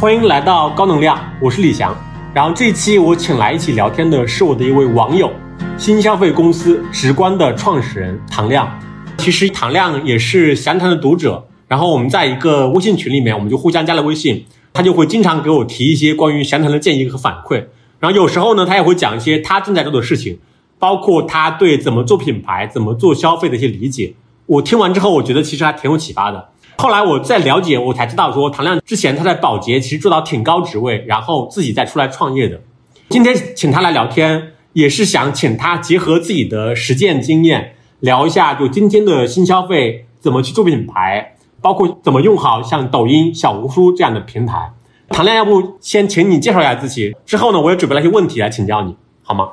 [0.00, 1.92] 欢迎来到高能量，我是李翔。
[2.32, 5.28] 然后这一期我请来一起聊天的是我的一位网友，
[5.76, 8.70] 新消费公司直观的创始人唐亮。
[9.16, 17.64] 其实唐亮也是详谈的读者，然后我们在一个微信群里面，我们就互相加了微信，他就会经常给我提一些关于详谈的建议和反馈。
[17.98, 20.38] 然后有时候呢，他也会讲一些他正在做的事情，
[20.78, 24.14] 包括他对怎么做品牌、怎么做消费的一些理解。
[24.46, 26.50] 我听完之后，我觉得其实还挺有启发的。
[26.80, 32.60] 后来我再了解，我才知道说唐亮之前他在宝洁其实做到挺高职位，然后自己再出来创业的。
[33.08, 44.70] 今天请他来聊天，也是想请他结合自己的实践经验，聊一下就今天的新消费怎么去做品牌，包括怎么用好像抖音、小红书这样的平台。
[45.08, 49.48] 唐亮，要不先请你介绍一下自己，之后呢，我也准备了一些问题来请教你，好吗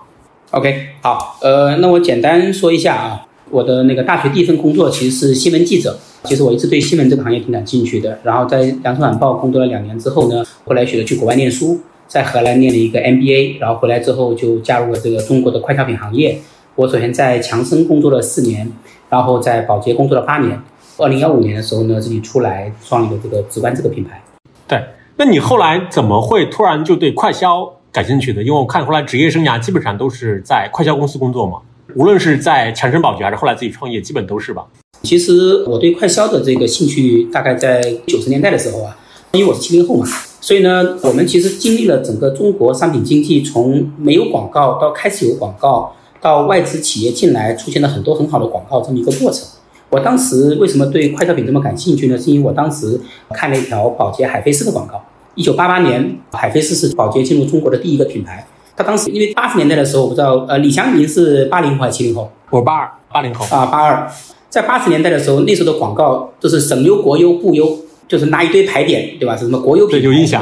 [0.52, 5.97] ？OK，好，呃，那我简单说一下啊，我的那个大学第一份工作其实是新闻记者。
[6.25, 8.20] 其实我一直对新闻这个行业挺感兴趣的。
[8.23, 13.59] 然后在《羊城晚报》工作了两年之后呢，后来选择去国外念书，在荷兰念了一个 MBA。
[13.59, 16.38] 然后回来之后就加入了这个中国的快消品行业。
[16.75, 18.69] 我首先在强生工作了四年，
[19.09, 20.59] 然后在宝洁工作了八年。
[20.97, 24.22] 二零幺五年的时候呢，自己出来创立了这个直观这个品牌。
[24.67, 24.81] 对，
[25.17, 28.41] 那你后来怎么会突然就对快消感兴趣的？
[28.41, 31.59] 因为我看后来职业生涯基本上都是在快消公司工作嘛，
[31.95, 34.66] 无论是在强生宝洁还是后来自己创业，基本都是吧。
[35.06, 38.98] 其实我对快消的这个兴趣大概在九十年代的时候啊，
[39.34, 40.06] 因为我是七零后嘛，
[40.42, 49.45] 所以呢，我们其实经历了整个中国商品经济从没有广告到开始有广告，到外资企业进来，出现了很多很好的广告这么一个过程。
[49.89, 52.17] 我当时为什么对快消品这么感兴趣呢？
[52.17, 55.02] 是因为我当时看了一条宝洁海飞丝的广告。
[55.36, 58.45] 一九八八年，海飞丝是宝洁进入中国的第一个品牌。
[58.75, 62.30] 他当时因为八十年代的时候，我不知道呃，李翔您是八零后还是七零后？
[62.50, 64.12] 我八二，八零后啊，八二。
[64.56, 69.36] 在八十年代的时候，那时候的广告都是省优、国优、部优，就是拿一堆牌点，对吧？
[69.36, 70.00] 是什么国优品？
[70.00, 70.42] 对，有印象。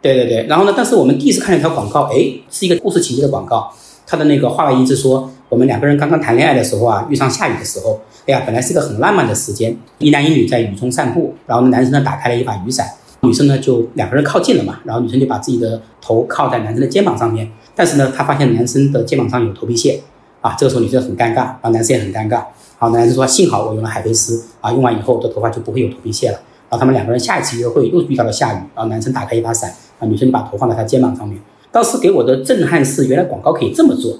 [0.00, 0.46] 对对对。
[0.46, 3.70] 然后呢，但是我们第一次看了一条广告，哎，是一个故事情节的广告。
[4.06, 11.34] 它的那个话外音是说，我们两个人刚刚谈恋爱的时候啊，遇上下雨的时候，哎呀，本来是个很浪漫的时间，一男一女在雨中散步。
[11.46, 12.88] 然后呢，男生呢打开了一把雨伞，
[13.20, 14.78] 女生呢就两个人靠近了嘛。
[14.84, 17.46] 然后女生就把自己的头靠在男生的肩膀上面，
[17.76, 20.00] 但是呢，她发现男生的肩膀上有头皮屑，
[20.40, 22.42] 啊，这个时候女生很尴尬，然后男生也很尴尬。
[22.80, 26.40] 好，男生说幸好我用了海飞丝啊，用完以后我的头发就不会有头皮屑了。
[26.70, 31.38] 然后他们两个人下一次约会又遇到了下雨，然后男生打开一把伞，啊，女生就把头放在他肩膀上面。
[31.70, 34.16] 当时给我的震撼是，原来广告可以这么做。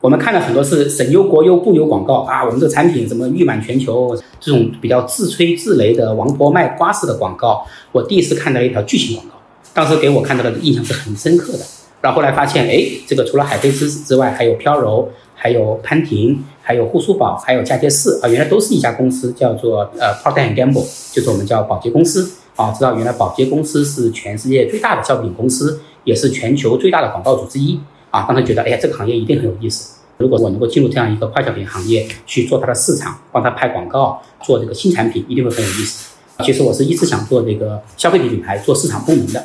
[0.00, 9.34] 我们看了很多是省优、国优、部优广告啊，我们这产品什么誉满全球，这种比较自吹自擂的王婆卖瓜式的广告，我第一次看到一条剧情广告，
[9.74, 11.64] 当时给我看到的印象是很深刻的。
[12.00, 15.08] 然后后来发现，哎，这个除了海飞丝之外，还有飘柔，
[15.44, 16.42] 还有潘婷。
[16.66, 22.72] 还有护舒宝，还有佳洁士啊，原来都是一家公司，叫做呃 Procter Gamble，就是我们叫宝洁公司啊。
[22.72, 27.78] 知道原来宝洁公司是全世界最大的消费品公司，也是全球最大的广告主之一
[28.10, 28.24] 啊。
[28.26, 29.98] 当时觉得，哎呀，这个行业一定很有意思。
[30.16, 36.14] 如果我能够进入这样一个快消品行业去做它的市场，帮他拍广告，做这个新产品，一定会很有意思。
[36.42, 39.44] 其实我是一直想做这个消费品品牌，做市场部门的。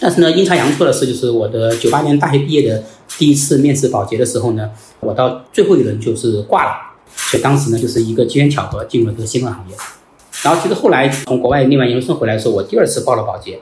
[0.00, 2.82] 但是呢，阴差阳错的是，就是我的九八年大学毕业的
[3.18, 4.70] 第一次面试保洁的时候呢，
[5.00, 6.72] 我到最后一轮就是挂了，
[7.14, 9.76] 所以当时呢就是一个机缘巧合进入了这个新闻行业。
[10.42, 13.60] 然后其实后来从国外念完研究生回来的时候，我第二次报了保洁，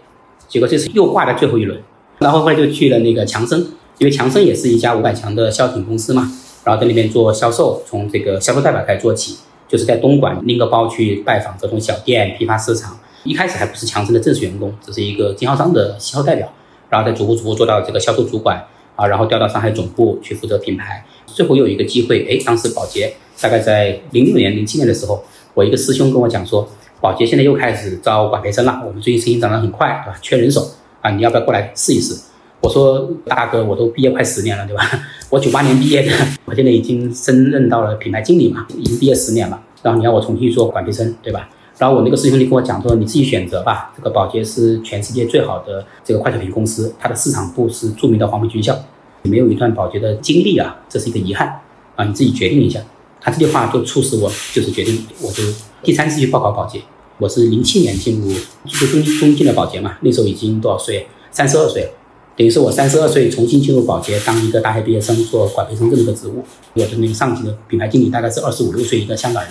[0.48, 1.78] 结果这次又挂在最后一轮。
[2.20, 3.60] 然后后来就去了那个强生，
[3.98, 6.30] 因为强生也是一家五百强的消品公司嘛，
[6.64, 9.36] 然后在那边做销售，从这个销售代表开始做起，
[9.68, 12.98] 就是在东莞拎个包去拜访各种小店、批发市场。
[13.24, 16.50] 一开始还不是强生的正式员工，只是一个经销商的销售代表，
[16.88, 18.64] 然后再逐步逐步做到这个销售主管
[18.96, 21.04] 啊，然后调到上海总部去负责品牌。
[21.26, 25.22] 最后又有一个机会，哎，当时宝洁大概在零六年、零七年的时候，
[25.54, 26.68] 我一个师兄跟我讲说，
[27.00, 30.18] 宝洁现在又开始招管培生了，我们最近生意涨得很快，对吧？
[30.20, 30.68] 缺人手
[31.02, 32.18] 啊，你要不要过来试一试？
[32.60, 34.82] 我说大哥，我都毕业快十年了，对吧？
[35.30, 36.12] 我九八年毕业的，
[36.44, 41.48] 我现在已经升任到了品牌经理嘛，已经毕业十年了，然后你要我重新做管培生，对吧？
[41.80, 43.90] 然后我那个师兄就跟我讲说，你自己选择吧。
[43.96, 48.78] 这个宝洁是全世界最好的这个快消品公司，它的市场部是著名的黄埔军校。
[49.22, 51.58] 你没有一段宝洁的经历啊，这是一个遗憾
[51.96, 52.78] 啊，你自己决定一下。
[53.18, 55.42] 他这句话就促使我，就是决定，我就
[55.82, 56.82] 第三次去报考保洁。
[57.16, 58.30] 我是零七年进入
[58.66, 61.08] 就中中进的保洁嘛，那时候已经多少岁？
[61.30, 61.90] 三十二岁，
[62.36, 66.44] 等于是我三十二岁重新进入保洁，当一个大学毕业生做管培生这么个职务。
[66.74, 69.50] 我的那个上级的品牌经理大概是二十五六岁一个香港人。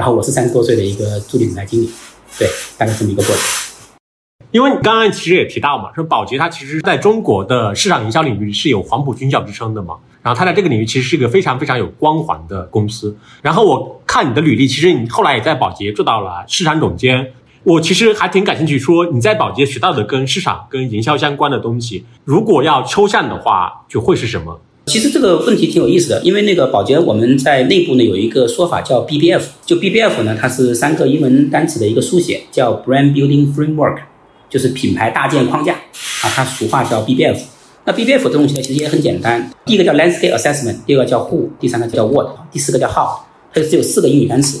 [0.00, 1.90] 然后我是三十多岁的一个助理品牌经理，
[2.38, 2.48] 对，
[2.78, 3.44] 大概这么一个过程。
[4.50, 13.14] 因为你刚刚其实也提到嘛，说宝洁它其实在中国的市场营销领域是有黄埔军校之称的嘛，然后它在这个领域其实是一个非常非常有光环的公司。
[13.42, 24.62] 然后我看你的履历，其实你后来也在宝洁做到了市场总监，我其实还挺感兴趣，说你在保洁学到的跟市场、跟营销相关的东西，如果要抽象的话，就会是什么？
[24.90, 33.98] 其实这个问题挺有意思的，因为那个保洁我们在内部呢有一个说法叫 BBF，就 BBF 呢它是三个英文单词的一个缩写，叫 Brand Building Framework，
[34.48, 37.38] 就是品牌搭建框架啊，它俗话叫 BBF。
[37.84, 43.20] 那 BBF 这东西呢其实也很简单，第一个叫 Landscape Assessment，第二个叫 Who，第三个叫 What，第四个叫 How，
[43.54, 44.60] 它就只有四个英语单词。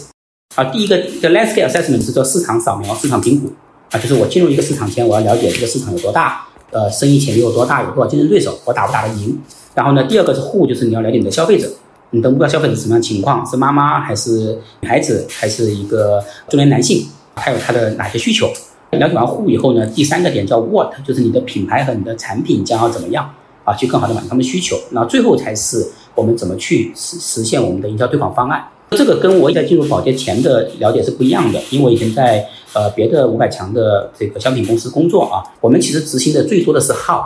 [0.54, 3.52] 啊，第一个叫 Landscape Assessment 是做市场扫描、市场评估
[3.90, 9.36] 啊，就是我进入一个市场前，我要了解这个市场有多大，呃，生意潜力有多大，有多少竞争对手，我打不打得赢。
[9.80, 11.66] 然后呢，第二个是 who，就是你要了解你的消费者，
[12.10, 18.46] 你的目标消费者什么样情况，是妈妈还是女孩子，还是一个中年男性，还有他的哪些需求。
[18.90, 23.30] 了解完 who 以后呢，第三个点叫 what，就是你的品牌和你的产品将要怎么样
[23.64, 24.76] 啊，去更好的满足他们需求。
[24.90, 25.82] 那最后才是
[26.14, 28.62] 我们怎么去实实现我们的营销推广方案。
[28.90, 37.22] 这个跟我在进入保洁前的了解是不一样的，因为我以前在呃别的五百强的这个商品公司工作啊，我们其实执行的最多的是 how。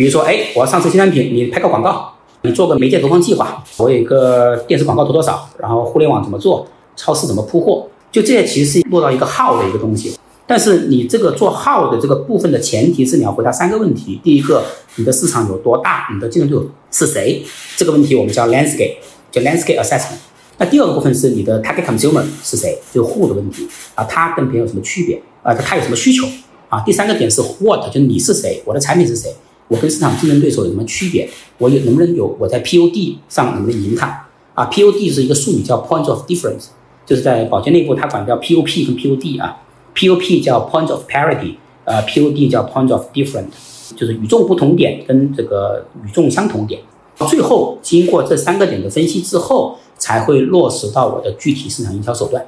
[0.00, 2.10] 比如说，哎，我要上市新产品，你拍个广告，
[2.40, 6.66] 你做个媒介投放计划，我有一个电视广告投多少，然后互联网怎么做，
[6.96, 10.16] 超市怎么铺货，就这些其实是落到一个号的一个东西。
[10.46, 14.64] 但是你这个做号的这个部分的前提是你要回答三个问题：第一个，
[14.96, 16.08] 你的市场有多大？
[16.14, 17.44] 你的竞争对手是谁？
[17.76, 18.94] 这个问题我们叫 landscape，
[19.30, 20.16] 叫 landscape assessment。
[20.56, 22.78] 那第二个部分是你的 target consumer 是谁？
[22.90, 25.52] 就 who 的问题啊，他跟别人有什么区别啊？
[25.52, 26.26] 他有什么需求
[26.70, 26.80] 啊？
[26.86, 28.62] 第三个点是 what，就是你是谁？
[28.64, 29.30] 我的产品是谁？
[29.70, 31.30] 我跟市场竞争对手有什么区别？
[31.58, 34.26] 我有能不能有我在 POD 上能不能赢他？
[34.54, 36.66] 啊，POD 是一个术语叫 Point of Difference，
[37.06, 39.62] 就是在保洁内部它管叫 POP 跟 POD 啊
[39.94, 43.46] ，POP 叫 Point of Parity，呃，POD 叫 Point of Different，
[43.94, 46.82] 就是与众不同点跟这个与众相同点。
[47.28, 52.44] 最后经过这三个点的分析之后，才会落实到我的具体市场营销手段。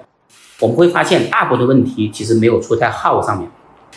[0.58, 3.48] 我们会发现大部分的问题其实没有出在 How 上面，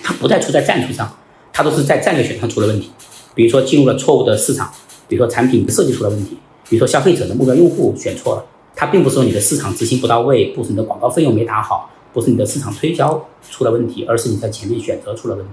[0.04, 1.10] 它不再出在战术上，
[1.52, 2.92] 它都是在战略选上出了问题。
[3.36, 4.72] 比如说进入了错误的市场，
[5.08, 6.38] 比如说产品设计出了问题，
[6.70, 8.46] 比如说消费者的目标用户选错了，
[8.76, 15.52] 它并不是说你的市场执行不到位，不是你的广告费用没打好，不是你的市场推销出了问题，而是你在前面选择出了问题。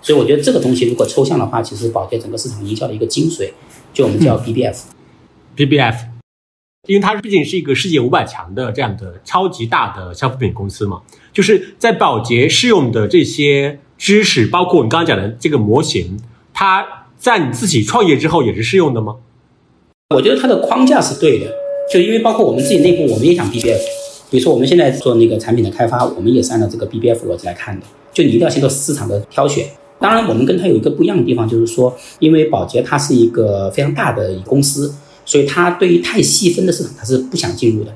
[0.00, 3.50] 所以我觉得这个东西如果抽象的话，其实保洁整个市场营销的一个精髓，
[3.92, 5.96] 就我们叫 BBF，BBF，
[6.86, 11.02] 因为它毕竟是一个世界五百强的这样的超级大的消费品公司嘛，
[11.32, 16.18] 就是在保洁适用的这些知识，包括我们刚刚讲的这个模型，
[16.52, 17.03] 它。
[17.24, 19.16] 在你自己创业之后也是适用的吗？
[20.14, 21.50] 我觉得它的框架是对的，
[21.90, 23.80] 就因为包括我们自己内部，我们也想 BBF。
[24.30, 27.86] 比如说我们现在做那个产品的开发，我们也是按照这个 BBF 逻辑来看的。
[28.12, 29.66] 就你一定要先做市场的挑选。
[29.98, 34.94] 当然，我们跟它有一个不一样的地方，就是说，因为宝洁它是一个非常大的公司，
[35.24, 37.90] 所以它对于太细分的市场它是不想进入的。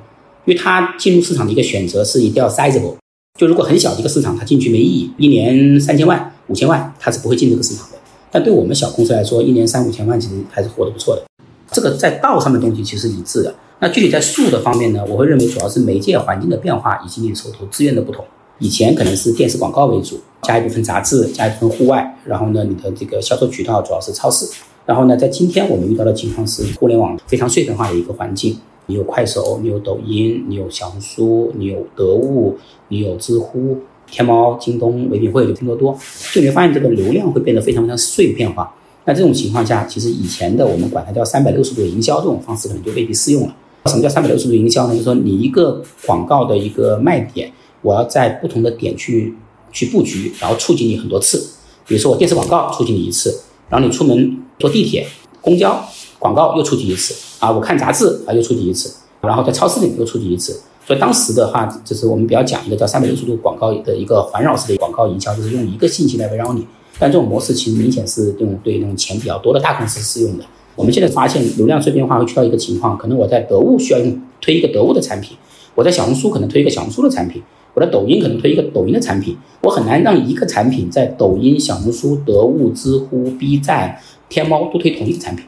[0.47, 2.95] 因为它进入市场的一个选择是一定要 sizable。
[3.39, 5.11] 就如果很小的一个市场，它进去没意义。
[5.19, 7.98] 一年三千万、五千万，它是不会进这个市场的。
[8.31, 11.23] 但对我们小公司来说，一年三五千万其实还是活得不错的。
[11.71, 13.55] 这个在道上面东西其实一致的。
[13.81, 18.25] 那具体在术的方面呢，我会认为主要是媒介环境的变化以及你手头资源的不同。
[18.59, 24.49] 以前可能是电视广告为主，加一部分杂志，加一部分户外，然后呢，你的这个销售渠道主要是超市。
[24.85, 32.57] 然后呢，在今天我们遇到的情况是互联网非常碎片化的一个环境，你有快手，你有抖音，你有小红书，你有得物，
[32.89, 33.79] 你有知乎。
[34.11, 35.99] 天猫、京东、唯品会、拼多多，
[36.33, 38.75] 就你发现这个流量会变得非常非常碎片化。
[39.05, 43.55] 那这种情况下，其实以前的我们管它叫三百六十度营销这种方式，可能就未必适用了。
[43.87, 44.93] 什么叫三百六十度营销呢？
[44.93, 47.51] 就是说你一个广告的一个卖点，
[47.81, 49.35] 我要在不同的点去
[49.73, 51.39] 去布局，然后触及你很多次。
[51.87, 55.07] 比如说我电视广告触及你一次，然后你出门坐地铁、
[55.41, 55.83] 公交
[56.19, 60.61] 广告又触及一次啊，我看杂志啊又触及一次，然后在超市里又触及一次。
[60.89, 66.67] 所以当时的话，就是我们比较讲一个叫三百六十度广告的一个环绕式的广告营销，就是用一个信息来围绕你。
[66.99, 70.45] 但这种模式其实明显是用对那种钱比较多的大公司适用的。
[70.75, 75.37] 我们现在发现流量碎片化会去到一个情况，可能我在得物需要用推一个得物的产品，
[75.75, 77.43] 我在小红书可能推一个小红书的产品，
[77.75, 85.45] 我在抖音可能推一个抖音的产品，我很难让一个产品在抖音、小红书、得物、知乎、B 站、天猫都推同一个产品，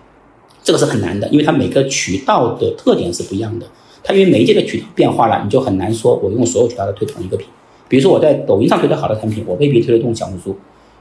[0.63, 3.67] 这个是很难的，因为它每个渠道的特点是不一样的。
[4.03, 7.47] 它因为媒介的渠道变化了，你就很难说我用所有渠道的推同一个品。
[7.89, 10.53] 比如说我在抖音上推的好的产品，我未必推得动小红书；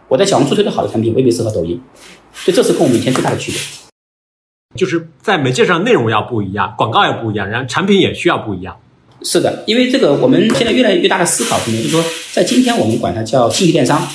[0.08, 1.80] 我在小红书推的好的产品，未必适合抖音。
[2.34, 3.60] 所以这是跟我们以前最大的区别，
[4.76, 8.76] 就是在媒介上内容要不一样，广告要不一样，然后产品也需要不一样。
[9.22, 12.04] 是的，因为这个我们现在越来越大的思考什么，就是说
[12.34, 14.08] 在今天我们管它叫兴趣电商。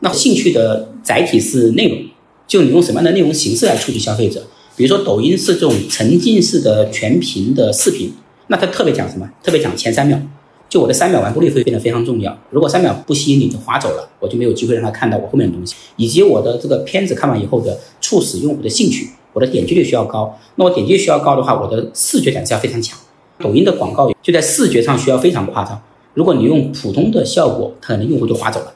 [0.00, 1.98] 那兴趣的载体是内容，
[2.46, 4.42] 就你用什么样的内容形式来触及消费者？
[4.74, 8.12] 比如说抖音是这种沉浸式的全屏的视频。
[8.52, 9.26] 那他特别讲什么？
[9.42, 10.18] 特别讲前三秒，
[10.68, 12.38] 就我的三秒完播率会变得非常重要。
[12.50, 20.38] 如果三秒不吸引你就划走了，我就没有机会让他看到我后面的东西，以及我的这个片子看完以后的促使用户的兴趣，我的点击率需要高。
[20.56, 22.98] 那我点击率需要高的话，我的视觉感是要非常强。
[23.38, 25.80] 抖音的广告就在视觉上需要非常夸张。
[26.12, 28.74] 如果你用普通的效果，可能用户就划走了。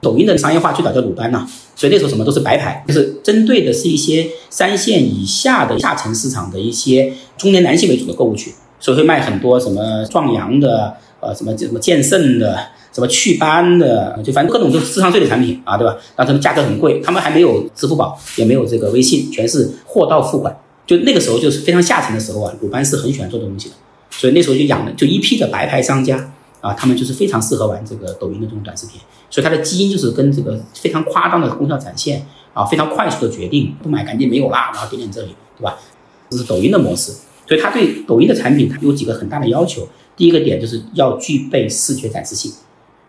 [0.00, 12.58] 抖音的商业化最早叫鲁班呐，所以那时候什么都是白牌，就是针对的是一些三线以下的下沉市场的一些中年男性为主的购物群，所以会卖很多什么壮阳的，呃，什么什么健肾的，
[12.92, 15.92] 什么祛斑的，就反正各种都是智商税的产品啊，对吧？
[16.16, 20.56] 然后他们价格很贵，他们还没有支付宝，也没有这个微信，全是货到付款。
[20.86, 23.74] 就那个时候就是非常下沉的时候啊，鲁班是很喜欢做东西的，
[24.10, 26.32] 所以那时候就养了就一批的白牌商家。
[26.60, 35.78] 啊，他们就是非常适合玩这个抖音的这种短视频，所以它的基因就是跟这个非常夸张的功效展现啊，非常快速的决定，不买赶紧没有啦，然后点点这里，对吧？
[36.28, 37.12] 这是抖音的模式，
[37.48, 39.88] 所以它对抖音的产品它有几个很大的要求。
[40.14, 42.52] 第一个点就是要具备视觉展示性，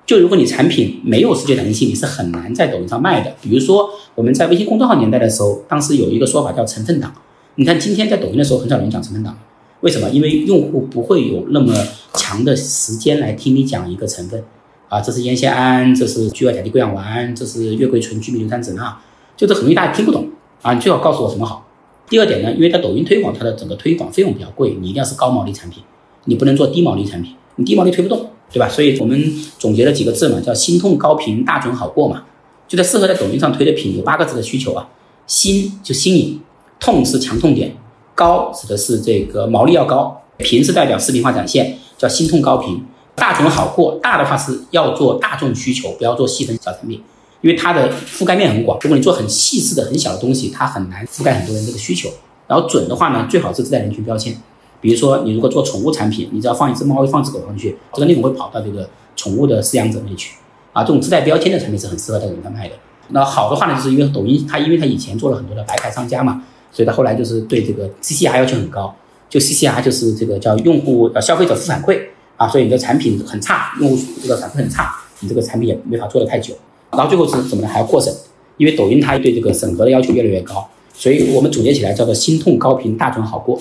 [0.05, 3.35] 就如果你产品没有视觉展示性，你是很难在抖音上卖的。
[3.41, 7.13] 比如说我们在微信公众号年代的时候，当时有一个说法叫成分党，
[7.55, 9.37] 你看今天在抖音的时候很少有人讲成分党。
[9.81, 10.09] 为什么？
[10.09, 11.73] 因为用户不会有那么
[12.13, 14.43] 强的时间来听你讲一个成分，
[14.89, 18.97] 啊，这是烟酰胺，这是聚二甲基硅氧烷，这是月桂醇聚醚硫酸酯钠，
[19.37, 20.29] 就这很容易大家听不懂
[20.61, 20.73] 啊。
[20.73, 21.65] 你最好告诉我什么好。
[22.09, 25.83] 第二点呢，因为在抖音推广，它的整个推广费用比较贵，你一定要是高毛利产品，
[26.25, 28.67] 你不能做低毛利产品，你低毛利推不动，对吧？
[28.67, 32.23] 所以我们总结了几个字嘛，叫心痛高频大准好过嘛，
[32.67, 34.89] 就在适合在抖音上推的品有八个字的需求啊，
[35.27, 36.41] 新就新颖，
[36.79, 37.75] 痛是强痛点。
[38.15, 42.83] 高指的是这个毛利要高，频是代表视频化展现，叫心痛高频。
[43.15, 47.01] 大众好过，大的话是要做大众需求，不要做细分小产品，
[47.41, 48.77] 因为它的覆盖面很广。
[48.81, 52.09] 如果你做很细致的很小的东西，它很难覆盖很多人这个需求。
[52.47, 54.35] 然后准的话呢，最好是自带人群标签。
[54.81, 60.35] 比如说你如果做宠物产品，你只要放一只猫，放一只狗上去，这个内容会跑到这个宠物的饲养者那里去。
[60.73, 62.75] 啊，这种自带标签的产品是很适合在抖音卖的。
[63.09, 66.43] 那好的话呢，就是因为抖音它因为它以前做了很多的白牌商家嘛。
[66.71, 68.95] 所以它后来就是对这个 CCR 要求很高，
[69.27, 71.99] 就 CCR 就是这个叫用户呃消费者负反馈
[72.37, 76.53] 啊，所以你的产品很差，用户这个反馈很差，你这个产品也没法做得太久。
[76.91, 77.67] 然后最后是怎么呢？
[77.67, 78.13] 还要过审，
[78.57, 83.59] 因为抖音它对这个审核的要求越来越高，所以我们总结起来叫做心痛高频大准好过。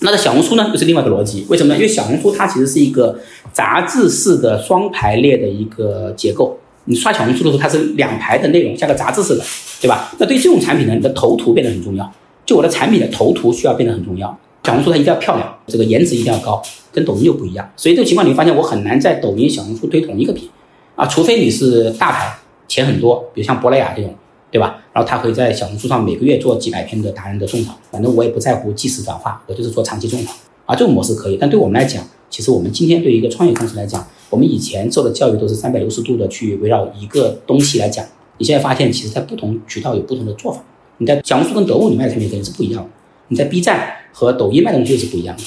[0.00, 1.76] 那在小红书呢，又是另外一个逻辑，为什么呢？
[1.76, 3.18] 因为小红书它其实是一个
[3.52, 9.44] 杂志式的双排列的一个结构，你刷小红书的时候它是两排的内容，像个杂志似的，
[9.80, 10.12] 对吧？
[10.18, 12.12] 那对这种产品呢，你的头图变得很重要。
[12.44, 16.60] 就我的产品的头图需要变得很重要，小红书它一定要漂亮，这个颜值一定要高，
[16.92, 17.66] 跟抖音又不一样。
[17.74, 20.50] 所以这个情况你会发现，我很难在抖音、小红书推同一个品
[20.94, 22.34] 啊，除非你是大牌，
[22.68, 24.14] 钱很多，比如像珀莱雅这种，
[24.50, 24.82] 对吧？
[24.92, 30.32] 然后他可以在小红书上每个月做几百篇的达人的种草，反正我也不在乎即时转化，我就是做长期种草
[30.66, 31.36] 啊，这种模式可以。
[31.36, 38.04] 但对我们来讲，其实我们今天对一个创业公司来讲，我们以前受的教育都是三百六十度的去围绕一个东西来讲，
[38.38, 40.62] 你现在发现，其实在不同渠道有不同的做法。
[40.98, 42.90] 你在小红书跟得物你卖的产品肯定是不一样的，
[43.28, 45.42] 你在 B 站和抖音卖的东西是不一样的。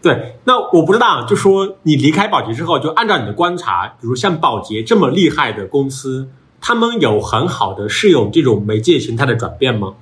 [0.00, 6.28] 对，那我不知道，就说你离开宝洁之后，就按照你的观察，比如像宝洁这么厉害的公司，
[6.66, 9.92] 他们有很好的适应这种媒介形态的转变吗？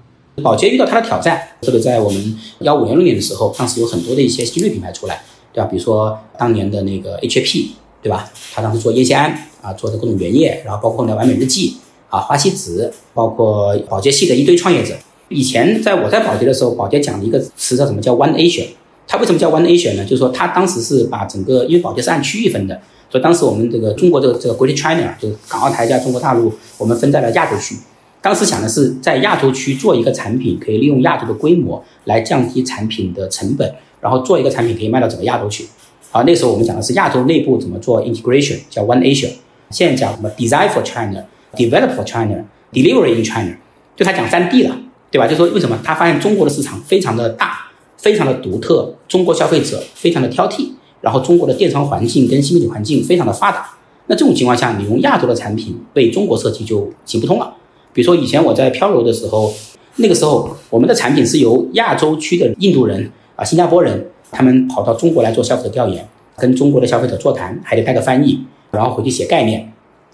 [0.44, 5.68] 宝洁遇到它的挑战，这个在我们幺五幺六年的时候，当时有很多的一些新锐品牌出来，对吧？
[5.68, 7.66] 比如说当年的那个 HAP，
[8.00, 8.30] 对吧？
[8.54, 11.78] 他当时做烟酰胺啊，做的各种原液，然后包括呢完美日记。
[12.10, 14.94] 啊，花西子，包括宝洁系的一堆创业者。
[15.30, 18.66] 以前在我在宝洁的时候，宝洁讲的一个词叫什么叫 One Asia。
[19.08, 20.04] 它为什么叫 One Asia 呢？
[20.04, 22.80] 就是说它当时是把整个，因为宝洁是按区域分的，
[23.12, 27.76] 所以当时我们这个中国这个这个 Great China 就是港澳台加中国大陆，我们分在了亚洲区。
[28.22, 35.68] 当时想的是在亚洲区做一个产品，可以利用亚洲的规模来降低产品的成本，然后做一个产品可以卖到整个亚洲去。
[36.10, 39.28] 啊，那时候我们讲的是亚洲内部怎么做 integration，叫 One Asia。
[39.70, 41.22] 现在讲什么 Design for China。
[41.54, 42.42] Develop for China,
[42.72, 43.54] delivery in China，
[43.94, 44.74] 就他讲三 D 了，
[45.10, 45.28] 对吧？
[45.28, 47.66] 就说为什么他发现中国的市场非常的大，
[47.98, 50.70] 非常的独特，中国消费者非常的挑剔，
[51.02, 53.68] 然后中国的电商环境跟新媒体环境非常的发达。
[54.06, 57.54] 那这种情况下，你用亚洲的产品被中国设计就行不通了。
[57.92, 59.52] 比如说以前我在漂流的时候，
[59.96, 66.06] 那个时候我们的产品是由亚洲区的印度人啊、新加坡人，他们跑到中国来做消费者调研，
[66.36, 69.72] 跟中国的消费者座谈，还得带个翻译，然后回去写概念。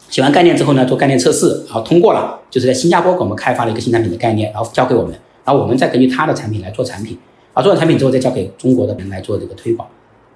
[0.09, 5.13] 写完概念之后呢，做概念测试，然后通过了，就是在新加坡给我们开发了一个新产品的概念，然后交给我们，
[5.45, 7.19] 然后我们再根据他的产品来做产品，
[7.53, 9.87] 啊，做完产品之后再交给中国的人来做这个推广，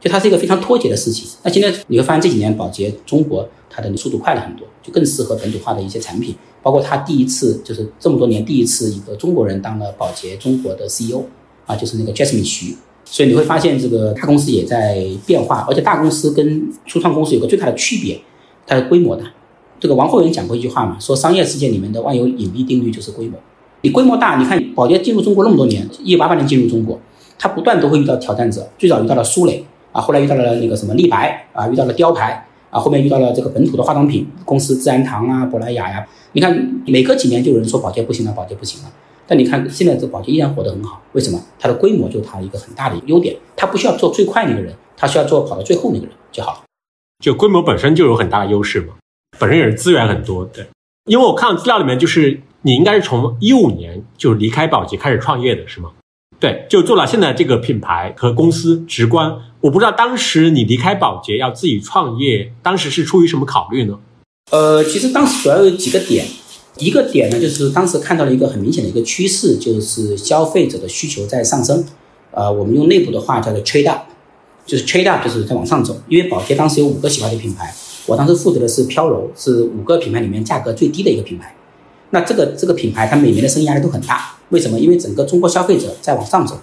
[0.02, 1.28] 就它是一个非常脱节的事情。
[1.44, 11.23] 那现在你会发现这几年宝洁中国它的速度快了很多，就更适合本土化的一些产品，包括他第一次就是这么多年第一次一个中国人当了宝洁中国的 CEO，
[11.66, 18.21] 啊，就是那个 Jasmine 徐，所以你会发现这个大公司也在变化，而且大公司跟初创公司有个最大的区别，
[18.66, 19.25] 它的规模大。
[19.80, 23.38] 这个王厚元讲过一句话嘛，说商业世界里面的万有引力定律就是规模。
[23.80, 27.00] 你规模大，你看宝洁进入中国那么多年，一八八年进入中国，
[27.38, 36.06] 它不断都会遇到挑战者，最早遇到了苏磊啊，后来遇到了那个什么立白啊，遇到了雕牌啊，后面遇到了这个本土的化妆品公司自然堂啊、珀莱雅呀。
[36.32, 38.90] 你看每隔几年就有人说宝洁不行了，宝洁不行了。
[39.26, 41.40] 但你看现在这宝洁依然活得很好，为什么？
[41.58, 46.58] 它的规模就是它一个很大的优点，它不需要做最快那个人，它需要做跑到最后那个人就好了。
[47.22, 48.94] 就规模本身就有很大的优势嘛，
[49.38, 50.44] 本身也是资源很多。
[50.46, 50.66] 对，
[51.04, 52.40] 因为我看资料里面就是。
[52.64, 55.90] 你应该是从一五年就离开宝洁开始创业的是吗？
[56.42, 59.32] 对，就做了现在这个品牌和公司直观。
[59.61, 63.96] 我不知道当时你离开宝洁要自己创业，当时是出于什么考虑呢？
[64.50, 66.26] 呃，其实当时主要有几个点，
[66.78, 71.84] 一个点呢就是当时看到了一个很明显的一个趋势，就是消费者的需求在上升。
[72.32, 74.06] 呃，我们用内部的话叫做 trade up，
[74.66, 75.96] 就是 trade up 就是在往上走。
[76.08, 77.72] 因为宝洁当时有五个洗发水品牌，
[78.06, 81.54] 我当时负责的是飘柔，是五个品牌里面价格最低的一个品牌。
[82.14, 84.35] 那这个这个品牌，它每年的生意压力都很大。
[84.50, 84.78] 为什么？
[84.78, 86.59] 因为整个中国消费者在往上走，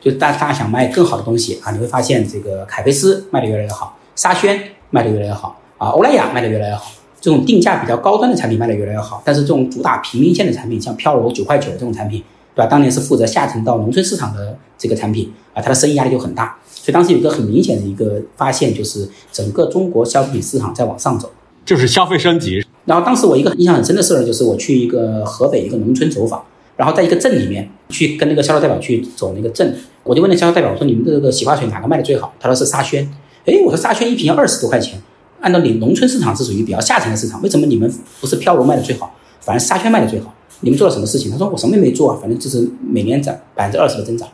[0.00, 1.70] 就大大家想卖更好的东西啊。
[1.70, 6.90] 你会发现，这个凯菲斯卖的越来越好，沙宣卖的越来越好啊，欧莱雅卖的越来越好。
[7.20, 9.22] 这种定价比较高端的产品卖的越来越好。
[9.24, 12.24] 但是这种主打平民线的产品，像飘柔九块九这种产品，
[12.56, 12.66] 对吧？
[12.66, 16.58] 当年是负责下沉到农村市场的这个产品啊，它的生意压力就很大。
[16.74, 21.30] 所以当时有一个很明显的一个发现，就是整个中国消费品市场在往上走，
[21.64, 22.64] 就是消费升级。
[22.84, 26.42] 然后当时我一个印象很深的事儿，就是我去一个河北一个农村走访，
[26.76, 33.08] 然后在一个镇里面去跟那个销售代表去走那个镇，我就问那销售代表我说：“你们的这个洗发水哪个卖的最好？”他说是沙宣。
[33.46, 35.00] 哎，我说沙宣一瓶要二十多块钱，
[35.40, 40.34] 按照你农村市场是属于比较下沉的市场，为什么你们不是飘柔卖的最好，反而沙宣卖的最好？
[40.60, 41.30] 你们做了什么事情？
[41.30, 44.28] 他说我什么也没做啊，反正就是每年涨百分之二十的增长。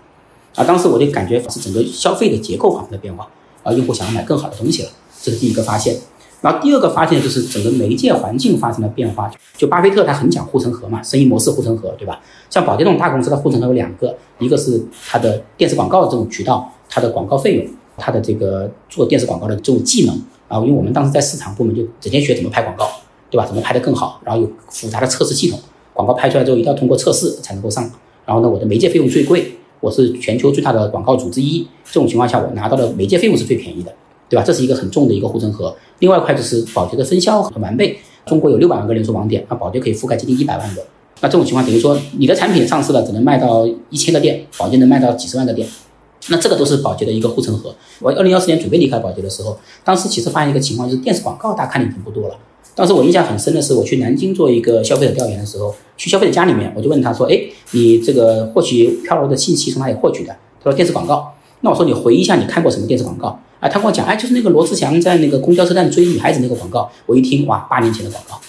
[0.54, 3.28] 啊，当时我就感觉是整个消费的结构发生了变化，
[3.62, 4.88] 啊，用户想要买更好的东西了，
[5.23, 5.97] 这是第一个发现。
[6.47, 12.21] 然后第二个发现就是整个媒介环境发生了变化，就巴菲特他很讲护城河嘛，生意模式护城河，对吧？
[12.49, 17.66] 像宝洁这种大公司的护城河有两个，一个是它的电视广告的这种渠道，它的广告费用，
[17.97, 20.14] 它的这个做电视广告的这种技能
[20.47, 22.88] 啊，因为我们当时在市场部门就整天学怎么拍广告，
[23.29, 23.44] 对吧？
[23.44, 25.59] 怎么拍得更好，然后有复杂的测试系统，
[25.92, 27.90] 广告拍出来之后一定要通过测试才能够上。
[28.25, 33.92] 然后呢，我的媒介费用最贵，我是全球最大的广告组之一，这种情况下我拿到的媒介费用是最便宜的。
[34.29, 34.42] 对吧？
[34.44, 35.73] 这是一个很重的一个护城河。
[36.00, 40.82] 另外一块就是宝洁的分销很完备，中国有六百万个连锁网点，那宝洁可以覆盖接近一百万个。
[41.20, 45.66] 那这种情况等于说，你的产品上市了，只能卖到一千个店，宝洁能卖到几十万个店。
[46.28, 47.74] 那这个都是宝洁的一个护城河。
[48.00, 52.35] 我二零幺四年准备离开宝洁的时候，当时其实发现一个情况，就是电视广告大家看的已经不多了。
[52.74, 61.32] 当时我印象很深的是，我去南京做一个消费者调研的时候，去消费者家里面，我就问他说：“哎，你这个获取飘柔的信息从哪里获取的？”他说：“电视广告。”
[61.62, 66.90] 那我说：“你回忆一下，你看过什么电视广告？”啊，他跟我讲，哎，就是那个罗志祥在那个公交车站追女孩子那个广告。
[67.07, 68.40] 我一听，哇，八年前的广告，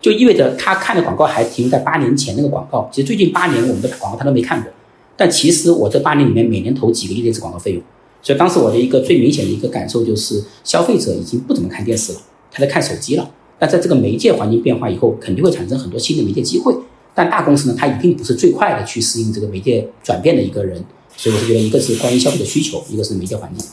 [0.00, 2.88] 就意味着他看的广告还停留在八年前那个广告。
[2.92, 4.70] 其实最近八年我们的广告他都没看过，
[5.16, 7.82] 但其实我这八年里面每年投几个亿电视广告费用。
[8.22, 12.20] 所以当时我的一个最明显的一个感受就是，消费者已经不怎么看电视了，
[12.52, 13.28] 他在看手机了。
[13.58, 16.72] 但在这个媒介环境变化以后，肯定会产生很多新的媒介机会。
[17.14, 20.82] 但大公司呢，它一定不是最快的去适应这个媒介转变的一个人。
[21.16, 23.66] 所以我是觉得，一个是关于消费者需求，一个是媒介环境。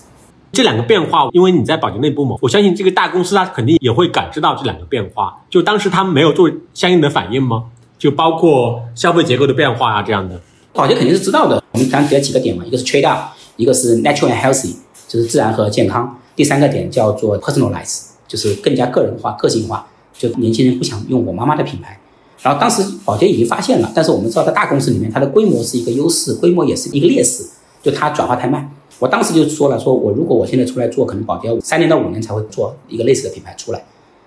[0.52, 5.42] 这两个变化，因为你在宝洁内部嘛，我相信这个大公司它肯定也会感知到这两个变化。
[5.50, 7.66] 就当时他们没有做相应的反应吗？
[7.98, 10.40] 就包括消费结构的变化啊这样的。
[10.74, 11.62] 宝洁肯定是知道的。
[11.72, 14.74] 我们刚提了几个点嘛，一个是 trade up，一个是 natural and healthy，
[15.08, 16.20] 就是自然和健康。
[16.36, 19.86] 第三个点叫做 personalize，就是更加个人化、个性化。
[20.18, 22.00] 就年轻人不想用我妈妈的品牌。
[22.42, 27.44] 然后当时宝洁已经发现了，但是我们知道在大公司里面，它的规模是一个优势，规模也是一个劣势，
[27.82, 28.70] 就它转化太慢。
[29.00, 33.80] 我当时就说了，说我如果我现在出来做，可能宝洁三年到五年才会做一个类似的品牌出来，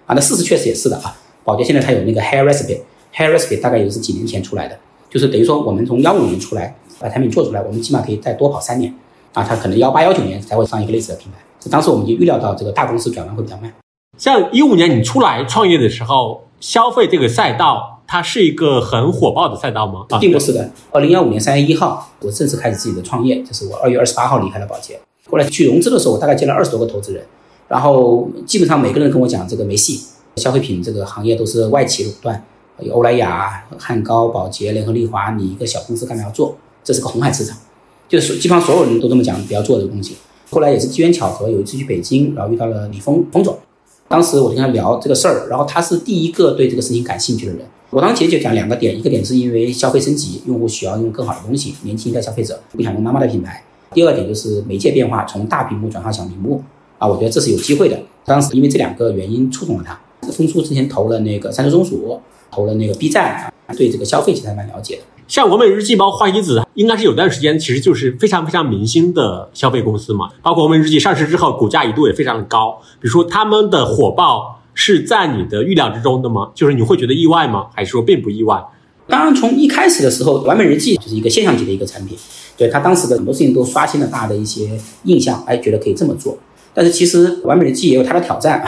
[0.06, 1.14] 啊，那事实确实也是的啊。
[1.44, 4.78] 宝洁现在它有那个 Hair Recipe，Hair Recipe 大概也是几年前出来的，
[5.10, 8.94] 就是等于说我们从幺五年出来把产品做出来，我们起码可以再多跑三年，
[9.34, 11.38] 啊，它可能幺八幺九年才会上一个类似的品牌。
[11.70, 13.70] 当时我们就预料到这个大公司转弯会比较慢。
[14.16, 17.91] 像一五年你出来创业的时候，消费这个赛道。
[18.12, 20.04] 它是一个很火爆的赛道吗？
[20.10, 20.70] 啊并不是的。
[20.90, 25.00] 二零幺五年三月一号，我正式开始自己的创业，就是我二月二十八号离开了宝洁。
[25.30, 27.24] 后来去融资的时候，我大概见了二十多个投资人，
[27.68, 29.98] 然后基本上每个人跟我讲这个没戏，
[30.36, 32.44] 消费品这个行业都是外企垄断，
[32.80, 36.54] 有欧莱雅、汉高、宝洁、联合利华，你一个小公司干嘛要做？
[36.84, 37.56] 这是个红海市场，
[38.10, 40.18] 就是基本上所有人都这么讲，不要做这个东西。
[40.50, 43.58] 后来也是机缘巧合，有一次去北京，然后遇到了李峰峰总，
[44.06, 47.66] 当时我就跟他聊这个事儿，然后他是第一个对这个事情感兴趣的人。
[47.92, 56.64] 我当时就讲两个点，一个点是因为消费升级，用户需要用更好的东西，年轻一代消费者不想用妈妈的品牌第二点就是媒介变化，从大屏幕转向小屏幕
[56.96, 58.00] 啊，我觉得这是有机会的。
[58.24, 60.00] 当时因为这两个原因触动了他。
[60.32, 62.18] 风叔之前投了那个三只松鼠，
[62.50, 65.02] 投了那个 B 站，对这个消费其实还蛮了解的。
[65.28, 70.30] 像完美日记、包括花西子，应该是有段时间其实就是非常非常明星的消费公司嘛。
[70.42, 72.78] 包括完美日记上市之后，股价一度也非常的高。
[73.00, 76.50] 比如说他们的火爆是在你的预料之中的吗？
[76.54, 77.66] 就是你会觉得意外吗？
[77.74, 78.62] 还是说并不意外？
[79.08, 82.16] 当然，从一开始的时候，完美日记就是一个现象级的一个产品，
[82.56, 84.70] 对他当时的很多事情都刷新了大家的一些
[85.04, 86.38] 印象，哎，觉得可以这么做。
[86.72, 88.64] 但是其实完美日记也有它的挑战。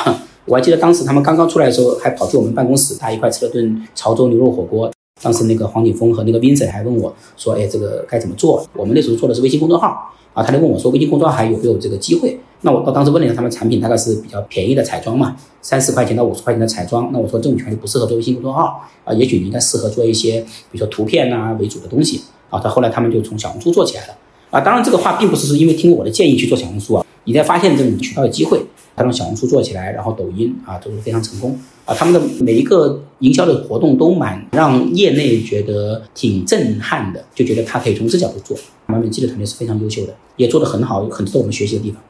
[0.46, 4.90] 我还记得当时他们刚刚出来的时候，还跑去我们办公室，大家一块吃了顿潮州牛肉火锅。
[5.22, 17.10] 当时那个黄景峰和那个 Vincent 还问我说：“哎，这个该怎么做？”我们那时候做的是微信公众号啊，他就问我说：“微信公众号还有没有这个机会？”那我当时问了一下他们产品，大概是比较便宜的彩妆嘛，三十块钱到五十块钱的彩妆。
[17.12, 20.40] 那我说这种权利不适合做微信公众号啊，也许你应该适合做一些
[20.72, 22.58] 比如说图片呐为主的东西啊。
[22.58, 24.14] 他后来他们就从小红书做起来了
[24.50, 24.60] 啊。
[24.62, 28.60] 当然这个话并不是说因为听我的建议去做小红书啊，你在发现这种渠道的机会。
[28.96, 31.92] 他从小红书做起来，然后抖音啊都是非常成功啊。
[31.92, 38.56] 他们的每一个营销的活动都蛮让业内觉得挺震撼的，就觉得他可以从这角度做。
[38.86, 42.00] 完美记的团队是非常优秀的，也做得很好，有很多我们学习的地方。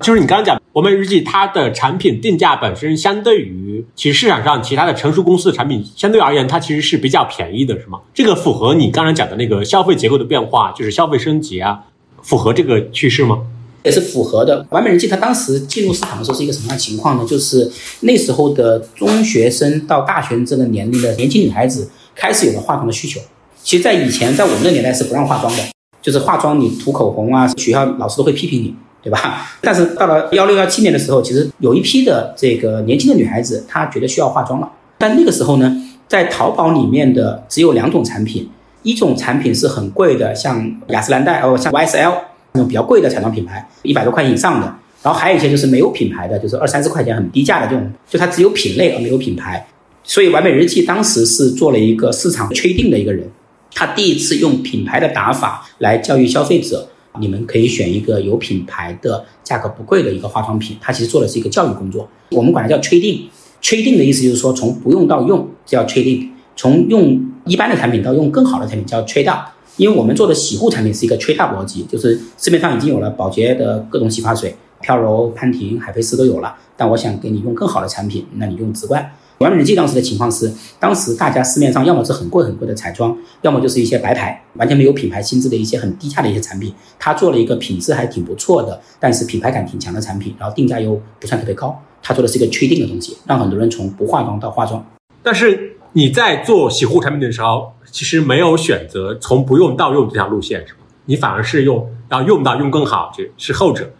[0.00, 8.00] 就是你刚刚讲完美日记，它的产品定价本身相对于其实市场上其他的成熟公司的产品相对而言，它其实是比较便宜的，是吗？
[8.14, 11.80] 这个符合你刚才讲的那个消费结构的变化，就是消费升级啊，
[12.22, 13.42] 符合这个趋势吗？
[13.82, 14.66] 也是符合的。
[14.70, 17.24] 完美日记它当时进入市场的时候是一个什么样的情况呢？
[17.26, 23.20] 就是那时候的中学生到大学这个年龄的年轻女孩子开始有了化妆的需求。
[23.62, 25.62] 其实，在以前，在我们的年代是不让化妆的，
[26.00, 29.46] 就是化妆你涂口红啊，学校老师都会批评你，对吧？
[29.62, 34.70] 但是到了幺六幺七年的时候，其实有一批的这个年轻的女孩子，她觉得需要化妆了。
[34.98, 35.74] 但那个时候呢，
[36.06, 38.48] 在淘宝里面的只有两种产品，
[38.82, 42.14] 一种产品是很贵的，像雅诗兰黛哦，像 YSL。
[42.52, 44.66] 那种比较贵的彩妆品牌，一百多块以上的，
[45.04, 49.64] 然后还有一些就是没有品牌的，就是二三十块钱很低价的这种，就它只有品类而没有品牌。
[50.02, 53.24] 所以完美日记当时是做了一个市场确定的一个人，
[53.72, 60.76] 他第一次用品牌的打法来教育消费者，你们可以选一个有品牌的、价格不贵的一个化妆品。
[60.80, 63.28] 它其实做的是一个教育工作，我们管它叫确定。
[63.60, 69.44] 确定的意思就是说，从不用到用叫确定，从用一般的产品到用更好的产品叫 trade。
[69.76, 79.10] 因为我们做的洗护产品是一个 trade up 逻辑，就是市面上已经有了宝洁的各种洗发水，飘柔、潘婷、海飞丝都有了，但我想给你用更好的产品，那你用直观。
[79.40, 86.74] 完美日记当时的情况是，当时大家市面上要么是很贵很贵的彩妆，要么就是一些白牌，完全没有品牌心智的一些很低价的一些产品。
[86.98, 91.74] 他做了一个品质还挺不错的，但是品牌感挺强的产品，然后定价又不算特别高。
[92.02, 94.84] 他做的是一个确定的东西，让很多人从不化妆到化妆。
[95.22, 97.72] 但是你在做洗护产品的时候。
[97.92, 100.78] 其实没有选择从不用到用这条路线，是吗？
[101.06, 103.90] 你反而是用然后用到用更好，就是后者。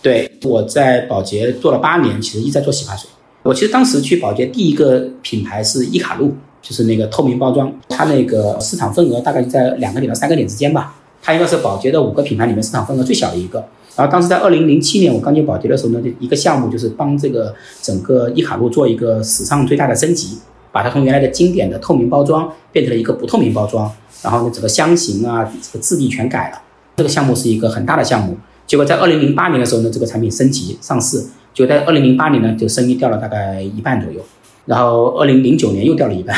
[0.00, 3.10] 对，我在宝洁做了八年，其实一直在做洗发水。
[3.42, 10.94] 我其实当时去宝洁第一个品牌是伊卡露，就是那个透明包装，它那个市场份额大概在两个点到三个点之间吧。
[11.22, 13.64] 它应该是宝洁的五个品牌里面市场份额最小的一个。
[13.94, 20.38] 然后当时在二零零七年我刚进宝洁的时候呢，就一个项目就是帮这个整个伊卡露做一个史上最大的升级。
[20.70, 26.58] 把它从原来的经典的透明包装变成了一个不透明包装，然后呢，整个箱型啊，这个质地全改了。
[26.96, 28.34] 这个项目是一个很大的项目。
[28.66, 31.22] 结果在二零零八年的时候呢，这个产品升级上市，
[31.54, 34.20] 就在二零零八年呢，就生意掉了大概一半左右。
[34.66, 36.36] 然后二零零九年又掉了一半，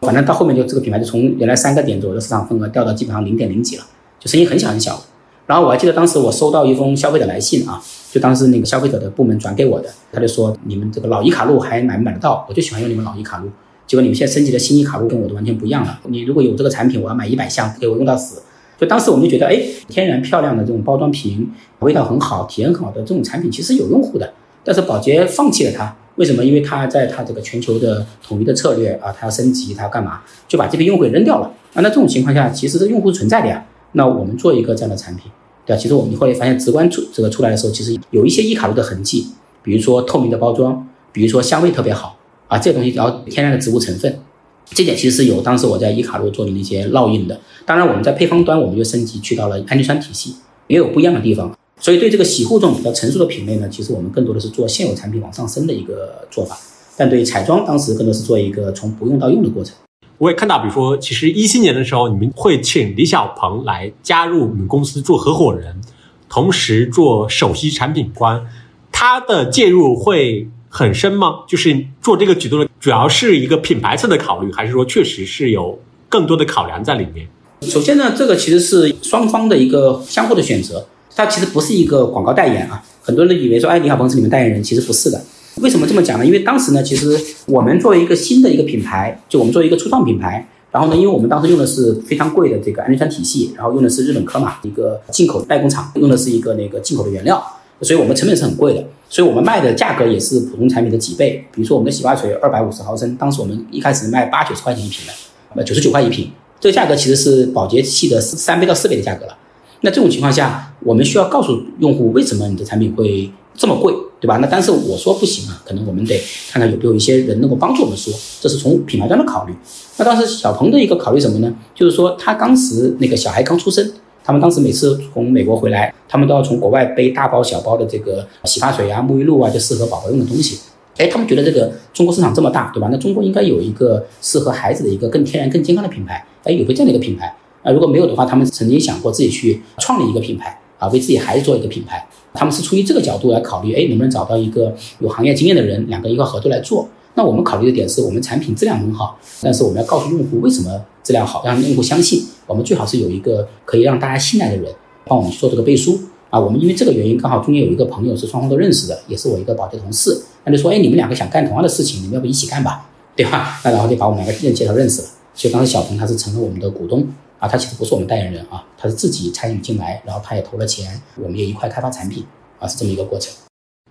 [0.00, 3.84] 反正到后面就这个品牌就从原来三个点左右的市场份额掉到基本上零点零几了，
[4.18, 4.98] 就声音很小很小。
[5.46, 12.44] 然后我还记得当时我收到一封消费者来信啊，就当时那个消费者的部门转给我的，他就说你们这个老伊卡路还买不买得到？
[12.48, 13.48] 我就喜欢用你们老伊卡路。
[13.86, 16.00] 结果你们现在升级的新一卡路跟我的完全不一样了。
[16.08, 18.42] 你如果有这个产品，我要买一百箱，给我用到死。
[18.78, 21.48] 就当时我们就觉得，哎，天然漂亮的这种包装瓶，
[21.78, 24.32] 味道很好，体验很好的这种产品，其实有用户的。
[24.66, 26.44] 但是宝洁放弃了它，为什么？
[26.44, 31.80] 因为它在它这个全球的统一的策略啊，它要升级，它要干嘛，就把这批用户给扔掉了啊。
[31.80, 33.64] 那这种情况下，其实这用户存在的呀。
[33.92, 35.30] 那我们做一个这样的产品，
[35.64, 35.80] 对吧？
[35.80, 39.28] 其实我们后来发现，直观出这个出来的时候，其实有一些一卡路的痕迹，
[39.62, 44.18] 比如说透明的包装，比如说香味特别好啊，这东西然后天然的植物成分。
[44.66, 47.40] 这点其实有当时我在伊卡路做的那些烙印的。
[47.64, 50.34] 当然，我们在配方端，我们又升级去到了氨基酸体系，
[50.66, 51.55] 也有不一样的地方。
[51.80, 56.58] 所以，对这个洗护这种比较成熟的品类呢，其实我们更多的是做现有产品往上升的一个做法。
[56.96, 59.74] 但对彩妆，当时更多是做一个从不用到用的过程。
[60.18, 65.80] 我也看到，比如说，其实一七年的时候，你们会请李小鹏来加入你们公司做合伙人，
[66.28, 68.46] 同时做首席产品官，
[68.92, 70.48] 他的介入会。
[70.68, 71.44] 很深吗？
[71.48, 77.26] 就是做这个举动的主要是一个品牌侧的考虑，还是说确实是有更多的考量在里面？
[77.62, 80.86] 首先呢，这个其实是双方的一个相互的选择。
[81.16, 82.80] 它其实不是一个广告代言啊。
[83.02, 85.20] 很多人以为说，哎，李小鹏是你们代言人，其实不是的。
[85.62, 86.26] 为什么这么讲呢？
[86.26, 97.42] 因为当时呢，其实我们作为一个新的一个品牌，就我们作为一个初创品牌，然后呢，因为我们当时用的是非常贵的这个安全酸体系，然后用的是日本科马一个进口代工厂，用的是一个那个进口的原料，
[97.80, 101.42] 所以我们成本是很贵的，所以我们卖的价格也是普通产品的几倍。
[101.54, 105.12] 比如说我们的洗发水二百五十毫升，当时我们一开始卖八九十块钱一瓶的，
[105.54, 109.38] 呃，九十九块一瓶，这个价格其实是保洁器的三倍到四倍的价格了。
[109.82, 113.94] 那这种情况下，我们需要告诉用户为什么你的产品会这么贵。
[114.18, 114.38] 对吧？
[114.38, 116.18] 那但是我说不行啊，可能我们得
[116.50, 118.10] 看看有没有一些人能够帮助我们说，
[118.40, 119.54] 这是从品牌端的考虑。
[119.98, 121.54] 那当时小鹏的一个考虑什么呢？
[121.74, 123.92] 就是说他当时那个小孩刚出生，
[124.24, 130.58] 他们当时每次从美国回来，他们都要从国外背大包小包的这个洗发水啊、沐浴露啊，就适合宝宝用的东西。
[130.96, 132.88] 哎，他们觉得这个中国市场这么大，对吧？
[132.90, 136.26] 那中国应该有一个适合孩子的一个更天然、更健康的品牌。
[136.44, 142.06] 哎，有个这样的一个品牌啊，如果没有的话，他们曾经想过自己去创立一个品牌啊，为自己孩子做一个品牌。
[142.32, 146.88] 他们是出于这个角度来考虑，哎，能不能找到一个有行业经验的人，两个一块合作来做？
[147.14, 150.70] 那我们考虑的点是我们产品质量很好，但是我们要告诉用户为什么
[151.02, 152.24] 质量好，让用户相信。
[152.46, 154.72] 我们最好是有一个可以让大家信赖的人
[155.06, 155.98] 帮我们去做这个背书
[156.30, 156.38] 啊。
[156.38, 163.58] 我们因为这个原因，刚好中间有一个朋友是双方都认识的，也是我一个保洁同事，那就说，哎，你们两个想干同样的事情，你们要不一起干吧，对吧？
[163.64, 165.08] 那然后就把我们两个人介绍认识了。
[165.34, 167.08] 所以当时小鹏他是成了我们的股东。
[167.38, 172.24] 啊，他其实不是我们代言人啊，他是自己参与进来，然后他也投了钱，我们也一块开发产品
[172.58, 173.34] 啊，是这么一个过程。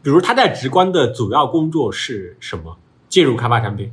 [0.02, 2.78] 比如他在直观的主要工作是什么？
[3.08, 3.92] 介入开发产品？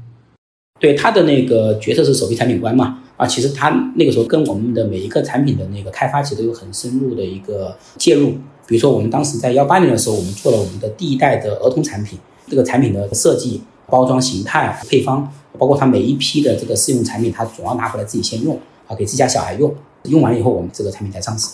[0.81, 3.03] 对，他的那个角色是首席产品官嘛？
[3.17, 8.31] 啊，其实他那个时候跟我们的每一个产品的那个开发，其实都有很深入的一个介入。
[8.67, 18.59] 比如说我们当时在幺八年的时候，我们做了我们的第一代的儿童产品，这个产品的设计、包装形态、配方，包括他每一批的这个试用产品，他总要拿回来自己先用。
[18.97, 21.49] 给自家小孩用，用完了以后，我们这个产品才上市。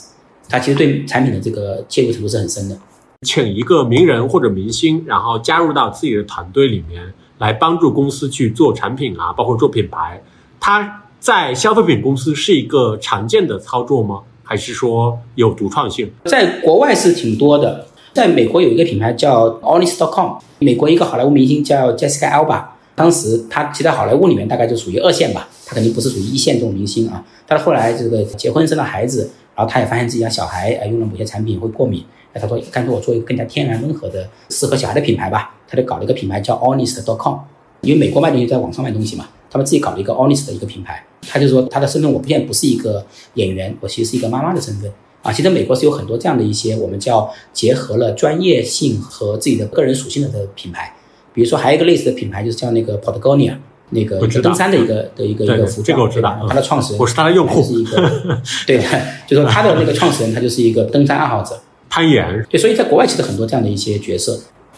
[0.48, 2.76] 他其实对产品的这个介入程度是很深的。
[3.22, 10.22] 请一个名人或者明星，然后加入到自己的团队里面，来帮助公司去做产品啊，包括做品牌。
[10.58, 14.22] 他在消费品公司是一个常见的操作吗？
[14.42, 16.10] 还是说有独创性？
[16.24, 17.86] 在国外是挺多的。
[18.14, 22.64] 在美国有一个品牌叫 Honest.com，美国一个好莱坞明星叫 Jessica Alba。
[22.98, 27.24] 当时他其实在好莱坞里面大概就属于二线吧，他肯定不是属于一线这种明星啊。
[27.46, 37.36] 但是后来这个结婚生了孩子，然后他也发现自己家小孩哎用了某些产品会过敏，哎他说干脆我做一个更加天然温和的适合小孩的品牌吧，他就搞了一个品牌叫 Honest.com，
[37.82, 41.04] 因为美国卖东西在网上卖东西嘛，他们自己搞了一个 Honest 的一个品牌。
[41.22, 44.90] 他就说他的身份我现在不是一个演员，我其实是一个妈妈的身份
[45.22, 45.32] 啊。
[45.32, 50.94] 其实美国是有很多这样的一些我们叫结合了专业性和自己的个人属性的的品牌。
[51.38, 53.54] 比如说，还有一个类似的品牌，就是叫那个 Patagonia，
[53.90, 55.84] 那个登山的一个的一个一个服装。
[55.84, 56.44] 这个我知道。
[56.48, 57.62] 它的创始人，我是他的用户。
[57.62, 58.10] 是一个，
[58.66, 58.84] 对，
[59.24, 61.56] 就说他的那个创始人，他就是一个登山爱好者，
[61.88, 62.44] 攀岩。
[62.50, 64.32] 对，所以在国外其实很多这样的一些角色，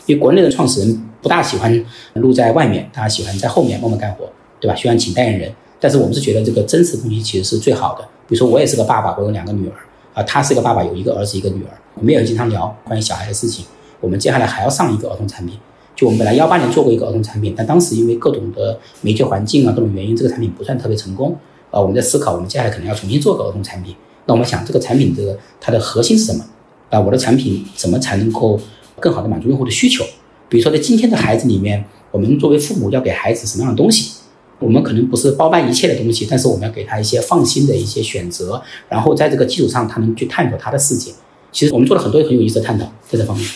[0.05, 4.77] 因为国内的创始人不大喜欢露在外面，大家喜欢在后面默默干活，对吧？
[4.77, 5.51] 喜欢请代言人。
[5.81, 8.05] 但是我们是觉得这个真实的东西其实是最好的。
[8.29, 9.73] 比如说，我也是个爸爸，我有两个女儿
[10.13, 11.71] 啊，他是个爸爸，有一个儿子，一个女儿。
[11.95, 13.65] 我们也经常聊关于小孩的事情。
[13.99, 15.59] 我们接下来还要上一个儿童产品。
[15.95, 21.37] 就我们本来幺八年做过一个儿童产品，但当时因为各种的媒介环境啊，各种原因，这个产品不算特别成功。
[21.71, 23.95] 啊，我们在思考，我们接下来可能要重新做个儿童产品。
[24.27, 26.45] 那我们想，这个产品这个它的核心是什么？
[26.89, 28.59] 啊，我的产品怎么才能够
[28.99, 30.05] 更好的满足用户的需求？
[30.49, 34.19] 比如说，在今天的孩子里面，我们作为父母要给孩子什么样的东西？
[34.59, 41.13] 我们可能不是包办一切的东西，但是我们要给他一些放心的一些选择，然后在这个基础上，他能去探索他的世界。
[41.53, 43.49] 其实我们做了很多很有意思的探讨在这方面。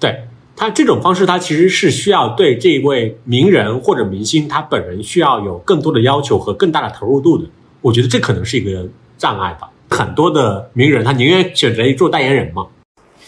[0.00, 0.24] 对。
[0.60, 7.44] 他这种方式，他其实是需要对这位名人或者明星他本人需要有更多的要求和更大的投入度的。
[7.80, 9.70] 我觉得这可能是一个障碍吧。
[9.88, 12.66] 很多的名人他宁愿选择做代言人嘛。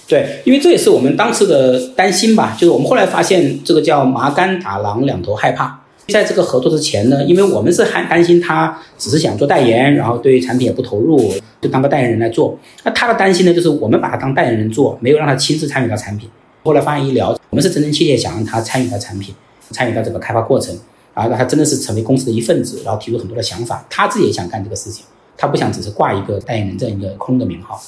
[0.06, 2.54] 对，因为这也是我们当时的担心吧。
[2.60, 5.80] 就是我们后来发现，这个叫麻杆打狼两头害怕。
[6.08, 12.58] 在这个合作之前呢，因为我们是还担心他只是想做代言，然后对于产品也不投入，就当个代言人来做。
[12.84, 16.28] 那他的担心呢，就是我们把他当代言人做，没有让他亲自参与到产品。
[16.64, 19.34] 后来发现一聊，我们是真真切切想让他参与到产品，
[19.70, 20.72] 参与到这个开发过程，
[21.12, 23.84] 啊，让他真的是成为公司的一份子，然后提出很多的想法。
[23.90, 25.04] 他自己也想干这个事情，
[25.36, 27.82] 他不想只是挂一个代言人这样一个空的名号。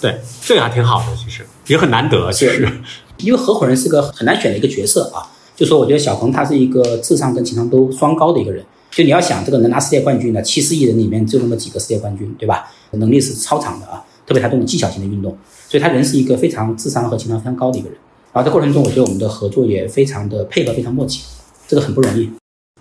[0.00, 2.30] 对，这个还挺好的，其实也很难得。
[2.32, 2.68] 其实，
[3.18, 5.26] 因为合伙人是个很难选的一个角色啊。
[5.56, 8.64] 就说我觉得小鹏他是一个智商跟情商都双高的一个人。
[8.90, 12.72] 就你要想这个能拿世界冠军的七十亿人里面就那么几个世界冠军，对吧？
[12.92, 15.36] 能力是超常的啊，特别他这种技巧型的运动，
[15.68, 17.98] 所以他人是一个非常智商和情商非常高的一个人。
[18.32, 21.24] 然后这过程中，我觉得我们的合作也非常的配合，非常默契，
[21.66, 22.30] 这个很不容易。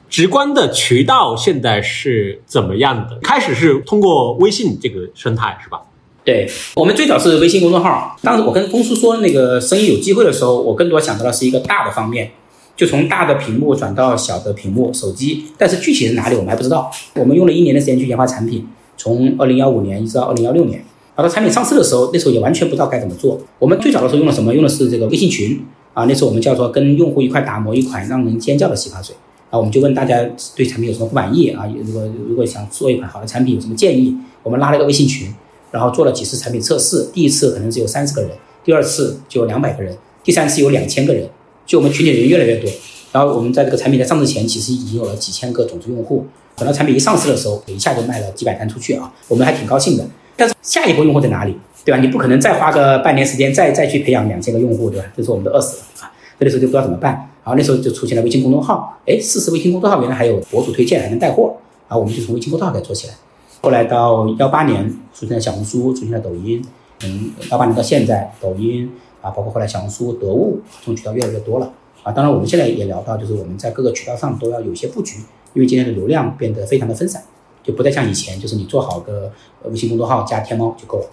[0.10, 3.20] 直观的渠道现在是怎么样的？
[3.22, 5.82] 开始是通过微信这个生态是吧？
[6.24, 12.32] 对我们最早是微信公众号，当时我跟公司说那个生意有机会的时候，我更多想到的是一个大的方面，
[12.76, 16.92] 就从大的屏幕转到小的屏幕手机，但是具体是哪里我们还不知道。
[17.16, 20.84] 我们用了一年的时间去研发产品，从二零幺五年一直到二零幺六年，
[21.22, 23.38] 然后产品上市的时候，那时候也完全不知道该怎么做。
[23.60, 24.54] 我们最早的时候用了什么？
[24.54, 25.62] 用的是这个微信群
[25.94, 29.14] 啊，那时候我们叫做跟用户一块打磨一款让人尖叫的洗发水。
[29.50, 30.18] 啊，我们就问大家
[30.56, 31.66] 对产品有什么不满意啊？
[31.86, 34.16] 如果如果想做一款好的产品，有什么建议？
[34.44, 35.28] 我们拉了一个微信群，
[35.72, 37.10] 然后做了几次产品测试。
[37.12, 38.32] 第一次可能只有三十个人，
[38.64, 41.28] 第二次就有两百个人，第三次有两千个人。
[41.66, 42.72] 就我们群里人越来越多，
[43.12, 46.26] 然后我们在这个产品在上市前，其实已经有了几千个种子用户。
[46.56, 50.08] 等到产品一上市的时候，一下就卖了几百单出去啊，我们还挺高兴的。
[50.40, 51.56] 但是下一波用户在哪里？
[51.84, 52.00] 对吧？
[52.00, 55.06] 你不可能再花个半年时间再再去培养两千个用户，对吧？
[55.16, 56.12] 这时候我们都饿死了啊！
[56.40, 57.14] 这个时候就不知道怎么办。
[57.44, 61.56] 然后那时候就出现了微信公众号，哎，试试微信公众号，原来还有博主推荐，还能带货，
[61.88, 63.14] 然后我们就从微信公众号开始做起来。
[63.62, 66.64] 后来到幺八年出现了小红书，出现了抖音，
[67.04, 71.74] 嗯，幺八年到现在，抖音啊，包括后来小红书、得物这种渠道越来越多了
[72.04, 72.12] 啊。
[72.12, 75.18] 当然，我们现在也聊到，就是我们在各个渠道上都要有一些布局，
[75.54, 77.24] 因为今天的流量变得非常的分散，
[77.70, 79.32] 就不再像以前，就是你做好个
[79.66, 81.06] 微信公众号加天猫就够了。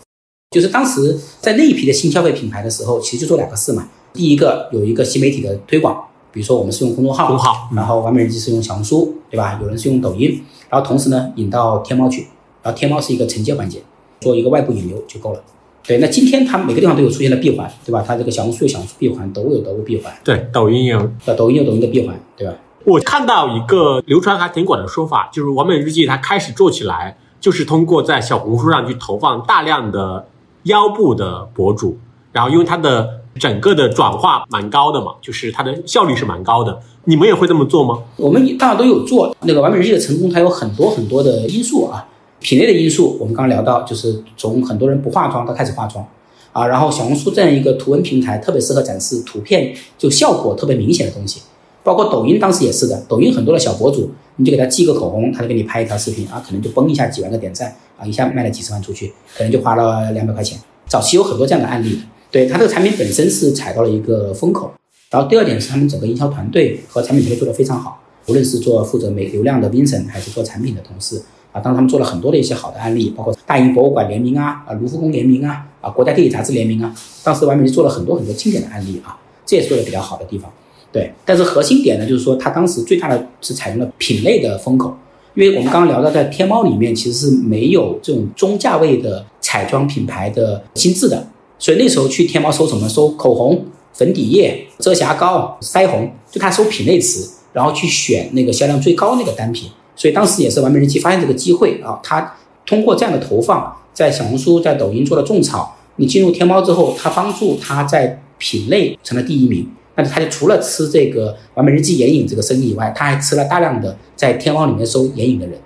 [0.50, 3.86] 就是当时在那一批的新消费品牌的时候，其实就做两个事嘛。
[4.14, 9.58] 第一个有一个新媒体的推广，比如说我们是用公众号，公号，然后完美日记是用小红书，对吧？
[9.60, 10.40] 有人是用抖音，
[10.70, 12.26] 然后同时呢引到天猫去。
[12.62, 13.82] 然后天猫是一个承接环节，
[14.20, 15.42] 做一个外部引流就够了。
[15.86, 18.02] 对，那今天它每个地方都有出现了闭环，对吧？
[18.04, 22.54] 它这个小红书有小红书闭环，抖音有抖音闭环，对，抖音有，呃，抖音有抖音的闭环，对吧？
[22.86, 30.24] 我看到一个流传还挺广的说法，就是完美日记它开始做起来，就是通过在小红书上去投放大量的
[30.62, 31.98] 腰部的博主，
[32.30, 36.80] 然后因为它的整个的转化蛮高的嘛，就是它的效率是蛮高的。
[37.06, 38.04] 你们也会这么做吗？
[38.16, 39.34] 我们当然都有做。
[39.40, 42.06] 那个完美日记的成功，它有很多很多的因素啊。
[42.38, 46.06] 品类的因素，我们刚刚聊到，就是从很多人不化妆到开始化妆，
[46.52, 51.42] 啊，然后小红书这样一个图文平台，特别适合展示图片就效果特别明显的东西，
[51.86, 60.58] 包括抖音当时也是的，抖音很多的小博主，你就给他寄个口红，他就给你拍一条视频啊，可能就崩一下几万个点赞啊，一下卖了几十万出去，可能就花了两百块钱。
[60.88, 64.72] 早期有很多这样的案例，对他这个产品本身是踩到了一个风口，
[65.12, 71.22] 然后第二点是他们整个营销团队和产品团队做得非常好，无论是做负责美流量的 Vincent，还是做产品的同事。
[71.52, 80.52] 啊，当他们做了很多的一些好的案例，包括大英博物馆联名啊，啊卢浮宫联名啊，啊国家地理杂志联名啊，当时完美就做了很多很多经典的案例啊，这也是做的比较好的地方。
[80.96, 84.96] 对，但是核心点呢，就是说它当时最大的是采用了品类的风口，
[85.34, 91.28] 因为我们刚刚聊到在天猫里面其实是没有这种中价位的彩妆品牌的心智的，
[91.58, 92.88] 所以那时候去天猫搜什么？
[92.88, 99.68] 搜口红、粉底液、遮瑕膏、腮红，就它搜品类词，然后去选那个销量最高那个单品。
[99.94, 105.76] 所以当时也是完美日记发现这个机会啊，他通过这样的投放，在小红书、在抖音做了种草。
[105.96, 109.68] 你进入天猫之后，他帮助他在品类成了第一名。
[109.96, 115.58] 那他就除了吃这个完美日记眼影这个生意以外，他还吃了大量的在天猫里面收眼影的人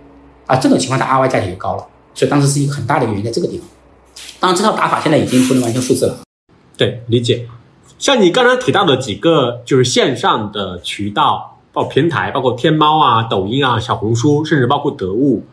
[0.46, 0.56] 啊。
[0.56, 1.86] 这种情况的，RY 价钱就高了。
[2.14, 3.66] 所以当时是一个很大的原因在这个地方。
[4.38, 6.20] 当然，这套打法现在已经不能完全复制了。
[6.76, 7.46] 对，理解。
[7.98, 11.48] 像你刚才提到的几个就是线上的渠道。
[11.72, 15.44] 包括平台，包括天猫啊、抖音啊、小红书，甚至包括得物，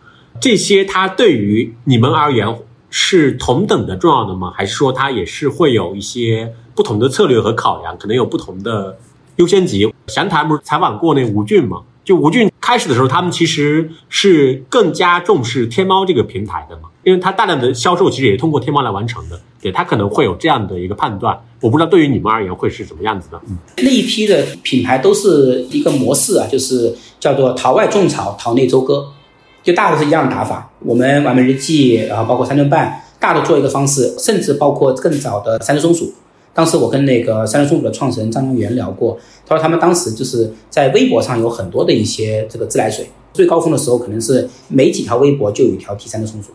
[0.41, 2.57] 这些它对于你们而言
[2.89, 4.51] 是同等的重要的吗？
[4.55, 8.95] 还是说它也是会有一些不同的策略和考量，可能有不同的
[9.37, 9.91] 优先级？
[10.05, 11.81] 详谈不是采访过那吴俊吗？
[12.05, 19.39] 就吴俊开始的时候，他们其实是更加重视天猫这个平台的嘛，因为他大量的销售其实也通过天猫来完成的。
[19.59, 23.41] 对他可能会有这样的一个判断，我不知道对于你们而言会是怎么样子的。
[23.49, 29.03] 嗯，那一批的品牌都是一个模式啊，就是叫做淘外种草，淘内收割，
[29.63, 30.69] 就大的是一样的打法。
[30.79, 36.13] 我们完美日记，然后包括三顿半，大的做一个方式，甚至包括更早的三只松鼠。
[36.57, 39.15] 当时我跟那个三只松鼠的创始人张良元聊过，
[39.45, 46.49] 他说他们当时就是在微博上有很多的一些这个自来水，最高峰的时候可能是没几条微博就有一条提三只松鼠。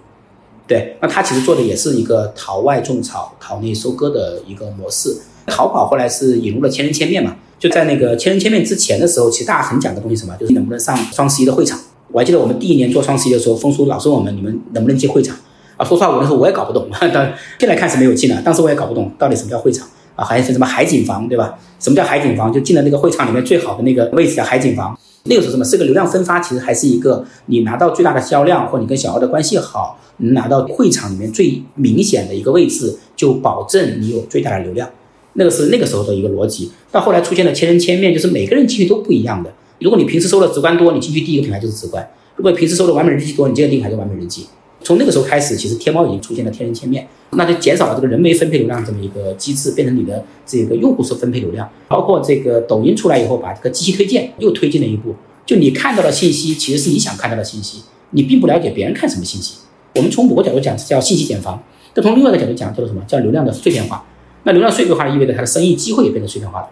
[0.66, 5.16] 对，那他其实做的也是一个淘外种草、淘内收割的一个模式。
[5.46, 11.78] 淘宝后来是引入了千人千面嘛，就在那个千人千面之前的时候，其实大家很讲个东西什么，就是能不能上双十一的会场。
[12.11, 15.36] 我还记得我们第一年做双十一的时候，风叔老问我们，你们能不能进会场
[15.83, 15.85] 啊？
[15.85, 21.59] 说实话，我那时候我也搞不懂， 但现在看是没有进的，当时我也搞不懂到底什么叫会场啊，还是什么海景房，对吧？
[21.80, 22.53] 什么叫海景房？
[22.53, 24.97] 就进了那个会场里面最好的那个位置叫海景房。
[25.24, 25.64] 那个时候什么？
[25.64, 34.89] 是个流量分发，其实还是一个你拿到最大的销量，或你跟小奥的关系好，你拿到会场里面最明显的一个位置，就保证你有最大的流量。
[35.35, 36.72] 那个是那个时候的一个逻辑。
[36.91, 39.53] 到后来出现了千人千面，就是每个人进去都不一样的。
[39.78, 42.03] 如果你平时收的直观多，你进去第一个品牌就是直观；
[42.37, 44.47] 如果平时收的完美日记多，你这个地方就完美日记。
[44.85, 51.68] 从那个时候开始，其实天猫已经出现了天人千面，那就减少了这个人为分配流量这么一个机制，变成你的这个用户是分配流量。
[51.89, 55.14] 包括这个抖音出来以后，把这个机器推荐又推进了一步，
[55.47, 59.59] 就你看到的信息其实是你想看到的信息，你并不了解别人看什么信息。
[59.95, 61.62] 我们从某个角度讲叫信息茧房，
[61.95, 64.05] 但从另外一个角度讲叫做什么叫流量的碎片化。
[64.45, 66.68] 那流量碎片化意味着它的生意机会也变得碎片化了。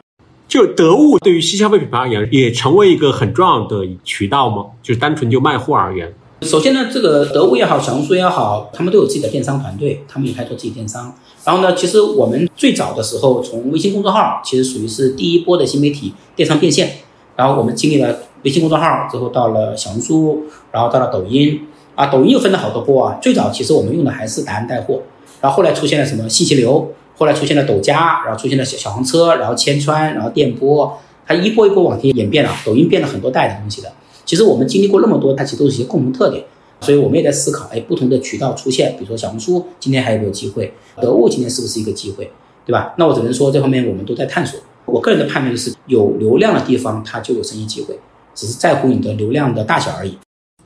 [0.48, 4.66] 就得物对于新消费品牌而言，也成为一个很重要的渠道吗？
[4.82, 6.12] 就是单纯就卖货而言。
[6.42, 11.14] 首先呢，这个得物也好，小红书也好，他们都有自己的电商团队，他们也开拓自己电商。
[11.44, 16.92] 然后呢，其实我们最早的时候，从微信公众号其实属于是第一波的新媒体电商变现。
[17.36, 21.60] 然后我们经历了微信公众号之后，到了小红书，然后到了抖音
[21.94, 23.18] 啊，抖音又分了好多波啊。
[23.20, 25.02] 最早其实我们用的还是答案带货，
[25.42, 32.50] 然后后来出现了什么信息流，后来出现了抖加，然后出现了小小黄车，然后千川，然后电波，它一波一波往前演变了。
[32.64, 33.92] 抖音变了很多代的东西的。
[34.30, 36.44] 其实我们经历过那么多，它其实都是一些共同特点，
[36.82, 42.30] 所以我们也在思考，哎，不同的渠道出现，比如说小红书今天还有没有机会，得物今天是不是一个机会，
[42.64, 42.94] 对吧？
[42.96, 44.60] 那我只能说这方面我们都在探索。
[44.84, 47.98] 我个人的判断就是，有流量的地方它就有生意机会，
[48.32, 50.16] 只是在乎你的流量的大小而已。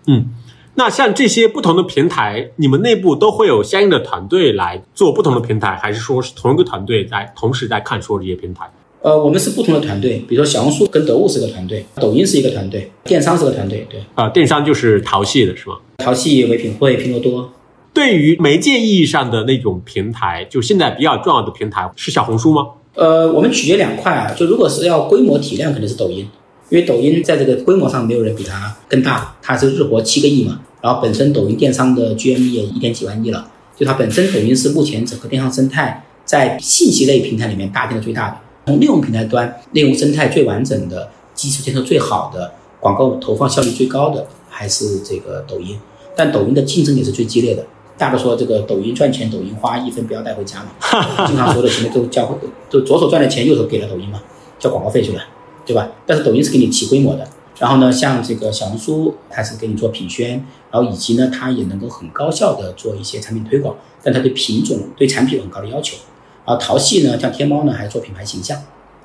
[0.08, 0.26] 嗯，
[0.74, 8.70] 那像这些不同的平台，你们内部都会有相应的团队来做不同的平台，还是说是同一个团队在同时在看说这些平台？
[9.04, 14.00] 呃，我们是不同的团队，比如说小红书跟得物是个团队，抖音是一个团队，电商是个团队，对。
[14.14, 15.76] 啊，电商就是淘系的是吗？
[15.98, 17.52] 淘系、唯品会、拼多多。
[17.92, 22.66] 对于媒介意义上的那种平台，就现在比较重要的平台是小红书吗？
[22.94, 26.26] 呃，我们取决两块啊，就如果是要规模体量，肯定是抖音，
[26.70, 38.38] 因为抖音在这个规模上没有人比它更大，它是日活七个亿嘛，然后本身抖音电商的 GMV 也一点几万亿了，就它本身抖音是目前整个电商生态在信息类平台里面搭建的最大的。
[38.66, 42.50] 从内容平台端，内容生态最完整的、基础建设最好的、
[42.80, 45.78] 广告投放效率最高的，还是这个抖音。
[46.16, 47.64] 但抖音的竞争也是最激烈的。
[47.98, 50.70] 大家都说这个抖音赚钱，抖音花一分不要带回家嘛。
[51.28, 52.38] 经常说的钱都交，
[52.70, 54.22] 就左手赚的钱右手给了抖音嘛，
[54.58, 55.22] 交广告费去了，
[55.66, 55.88] 对吧？
[56.06, 57.28] 但是抖音是给你提规模的。
[57.58, 65.98] 然后呢，像这个小红书，它是给你做品宣，然后以及呢，它也能够很高效的做一些产品推广，但它对品种、对产品有很高的要求。
[66.44, 68.58] 而淘系呢，像天猫呢，还做品牌形象，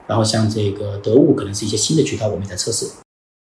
[0.08, 2.86] 然后像这个得物，可能是一些新的渠道，我们也在测试。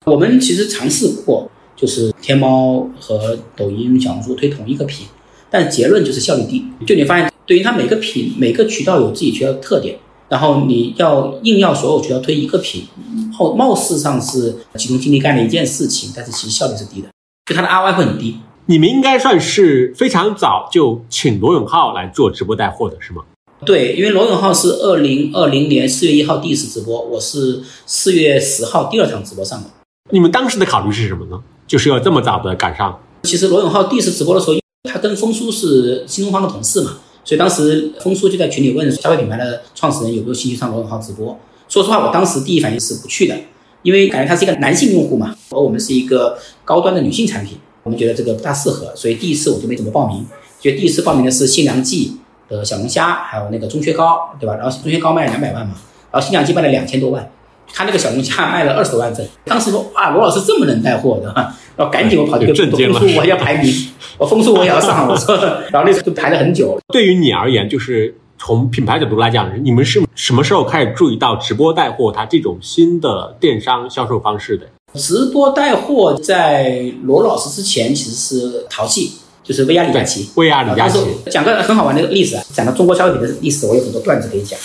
[0.05, 5.05] 我们其实尝试过，就是天猫和抖音、小红书推同一个品，
[5.49, 6.65] 但结论就是效率低。
[6.87, 12.87] 就你发现，对于它每个品、每个渠道有自己渠道的特点，然后你要硬要所有渠道推一个品，
[13.33, 17.09] 后貌似上是集中精力干了一件事情，但是其实效率是低的，
[17.45, 18.37] 就它的 ROI 会很低。
[18.67, 23.23] 你们应该算是非常早就请罗永浩来做直播带货的是吗？
[23.65, 29.69] 对，因为罗永浩是二零二零年四月一号第一次直播，我是四月十号第二场直播上的。
[30.11, 31.41] 你们当时的考虑是什么呢？
[31.67, 32.97] 就是要这么早的赶上。
[33.23, 34.53] 其实罗永浩第一次直播的时候，
[34.89, 41.37] 他跟峰叔是新东方的同事嘛，所以当时峰叔就在群里问消费品牌的创始人有没有兴趣上罗永浩直播。
[41.67, 43.35] 说实话，我当时第一反应是不去的，
[43.83, 50.25] 因为感觉他是一个男性用户嘛，而我们是一个高端的女性产品，我们觉得这个不大适合，所以第一次我就没怎么报名。
[50.61, 52.13] 就第一次报名的是新良记。
[52.49, 54.55] 的小龙虾，还有那个钟薛高，对吧？
[54.55, 55.75] 然后钟薛高卖了两百万嘛，
[56.11, 57.29] 然后新疆鸡卖了两千多万，
[57.73, 59.27] 他那个小龙虾卖了二十多万份。
[59.45, 61.33] 当时说啊，罗老师这么能带货的，
[61.75, 63.71] 然后赶紧我跑去跟风叔，我要排名，
[64.17, 65.37] 我风叔我也要上，我说，
[65.71, 66.79] 然后那时候就排了很久。
[66.91, 74.65] 对于你而言，就是从品牌角度来讲，你们是什么时候开始注意到直播带货它这种新的电商销售方式的？
[74.95, 79.13] 直播带货在罗老师之前其实是淘系。
[79.49, 84.59] 就是薇娅李佳琦，薇娅李佳琦讲个很好玩的例子啊，讲到中国消费品的历史，我有很多段子可以讲。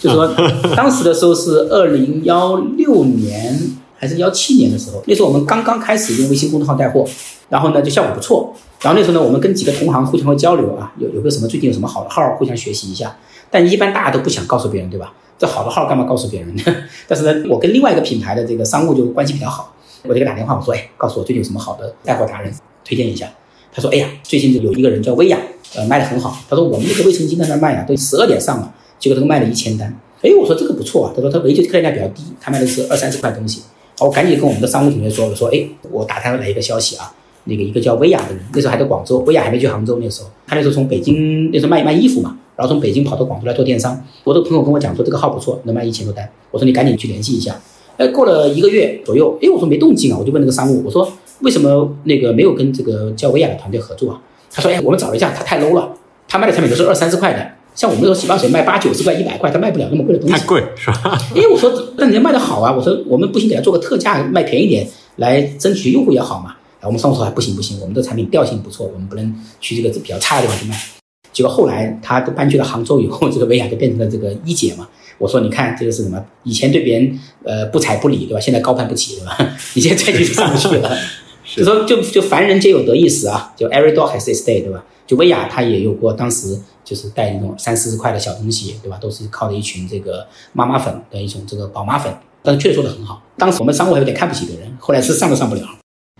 [0.00, 0.26] 就是说，
[0.74, 3.56] 当时的时候是二零幺六年
[3.96, 7.06] 还是幺七年的时候，那时候我们刚刚开始用微信公众号带货，
[7.48, 8.52] 然后呢就效果不错。
[8.82, 13.16] 然后那时候呢，我们跟几个同行互相会交流啊，有有个什么最近有什么好的号，互相学习一下。
[13.52, 15.12] 但一般大家都不想告诉别人，对吧？
[15.38, 16.62] 这好的号干嘛告诉别人呢？
[17.06, 19.72] 但是呢，我跟另外一个品牌的这个商务就关系比较好，
[20.02, 22.52] 我就给他打电话，我说，哎，告诉我最近有什么好的带货达人，
[22.84, 23.26] 推荐一下。
[23.74, 25.36] 他说：“哎呀，最近有一个人叫薇娅，
[25.74, 26.38] 呃，卖的很好。
[26.48, 29.92] 他说我们那个卫生巾在那卖啊，都十二点上了，结果这个卖了一千单。
[30.22, 31.12] 哎，我说这个不错啊。
[31.14, 33.62] 他说他维修客单价比较低，他卖的是二三十块东西。
[33.98, 37.12] 我赶紧跟我们的商务同学说，我说哎，我打探来一个消息啊，
[37.44, 44.00] 那个一个叫薇娅的人，那时候还在广州，薇娅还没去杭州那时候，他那时候从北京那时候卖卖衣服嘛，然后从北京跑到广州来做电商。
[44.22, 46.28] 我的朋友跟我讲说这个号不错，能卖一千多单。
[46.50, 47.60] 我说你赶紧去联系一下。
[47.96, 51.08] 哎，过了一个月左右，哎，我说没动静啊，我就问那个商务，我说
[51.40, 54.20] 为什么那个没有跟这个叫薇娅的团队合作啊？
[54.52, 55.92] 他说：“哎，我们找了一下，他太 low 了，
[56.28, 60.34] 他卖的产品都是二三十块的，像我们这种洗发水卖八九十块、一百块，他卖不了那么贵的东西。
[60.34, 61.18] 太贵是吧？
[61.34, 66.54] 哎，我说，那人家卖的好啊，我说我们不行，给他做个特价，卖便宜点，来争取用户也好嘛。
[66.80, 70.76] 然后我们商务说不行不行，我们的产品调性不错，我们不能去这个比较差的地方去卖。
[71.32, 74.86] 结果后来他都搬去了杭州以后，这个薇娅就变成了这个一姐嘛。
[75.18, 76.24] 我说你看这个是什么？
[76.44, 78.40] 以前对别人呃不睬不理，对吧？
[78.40, 79.36] 现在高攀不起，对吧？
[79.74, 80.96] 你现在再就上不去了。
[81.54, 84.84] 就说就就凡人皆有得意时啊，就 every dog has its day，对吧？
[85.06, 88.98] 就薇娅她也有过当时就是带那种三四十块的小东西，对吧？
[89.00, 93.22] 都是靠的一群这个妈妈粉的一种这个宝妈粉，但是确实做的很好。
[93.36, 95.62] 当时我们商务还有点看不起别人，后来是上都上不了。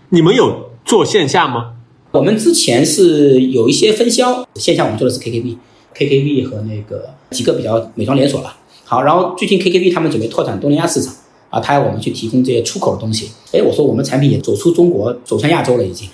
[0.09, 1.73] 你们有做线下吗？
[2.11, 8.55] 我们之前是有一些分销，线下我们做的是 KKV，KKV 和那个几个比较美妆连锁了。
[8.85, 11.13] 好，然后最近 KKV 他们准备拓展东南亚市场
[11.55, 13.31] 啊，他要我们去提供这些出口的东西。
[13.53, 16.09] 哎，我说我们产品也走出中国，走向亚洲了已经。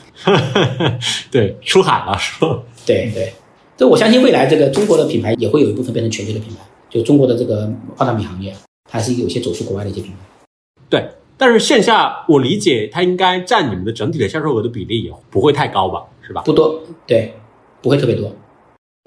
[1.32, 2.60] 对，出海了是吧？
[2.86, 3.34] 对对，
[3.76, 6.60] 这我相信未来这个中国的品牌也会有一部分变成全球的品牌，
[6.92, 8.56] 就中国的这个化妆品行业
[8.88, 10.18] 还是有些走出国外的一些品牌。
[10.88, 16.04] 对，但是线下我理解它应该占你们的整体的销售额的比例也不会太高吧？
[16.22, 16.44] 是吧？
[16.44, 17.34] 不多，对，
[17.82, 18.32] 不会特别多。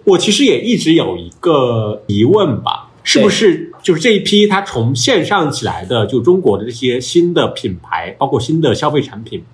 [0.04, 2.90] 我其实也一直有一个疑问吧。
[3.06, 9.44] 是不是就是这一批它从线上起来的，就中国的这些新的品牌，包括新的消费产品，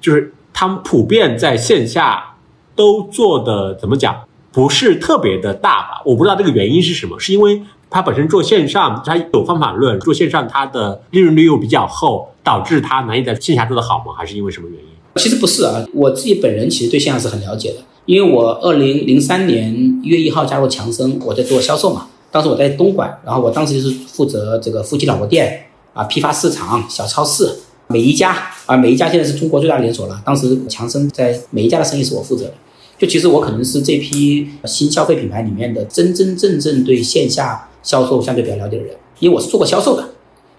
[0.00, 2.36] 就是他们普遍在线下
[2.76, 4.16] 都做的怎么讲，
[4.52, 6.02] 不是特别的大吧？
[6.06, 7.60] 我不知道这个原因是什么，是因为
[7.90, 14.12] 它本身做线上它有方法论，做线上它的利润率又比较厚，导致它难以在线下做得好吗？
[14.16, 14.86] 还是因为什么原因？
[15.16, 22.06] 其实不是啊，我自己本人其实对线上是很了解的，因为我二零零三年一月一号加入强生，我在做销售嘛。
[22.34, 27.48] 当时我在东莞，然后我当时就是负责这个夫妻老婆店啊、批发市场、小超市、
[27.86, 30.20] 每一家啊，每一家现在是中国最大的连锁了。
[30.26, 32.54] 当时强生在每一家的生意是我负责的。
[32.98, 40.04] 就其实我可能是这批新消费品牌里面的真真正正对线下销售相对比较了解的人，因为我是做过销售的。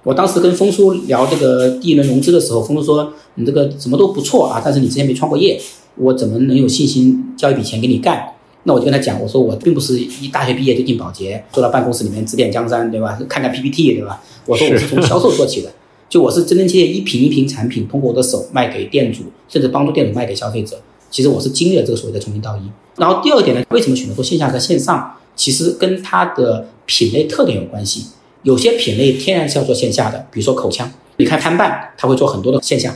[0.04, 5.60] 我当时跟峰叔聊这个第一轮融资的时候，峰叔说你这个什么都不错啊，但是你之前没创过业，
[5.98, 8.30] 我怎么能有信心交一笔钱给你干？
[8.66, 13.18] 那我就跟他讲，我说我并不是一大学毕业就进保洁，坐到办公室里面指点江山，对吧？
[13.30, 14.22] 看看 PPT，对吧？
[14.46, 15.72] 我说我是从销售做起的，
[16.10, 20.80] 就我是真真切切一瓶一瓶产品通过我的手卖给店主，甚至帮助店主卖给消费者。
[21.10, 22.62] 其实我是经历了这个所谓的从零到一。
[22.98, 25.16] 然后第二点呢，为什么选择做线下和线上？
[25.36, 28.06] 其实跟它的品类特点有关系。
[28.44, 32.96] 有些品类天然是要做线下的，比如说口腔，你看潘伴，他会做很多的线下，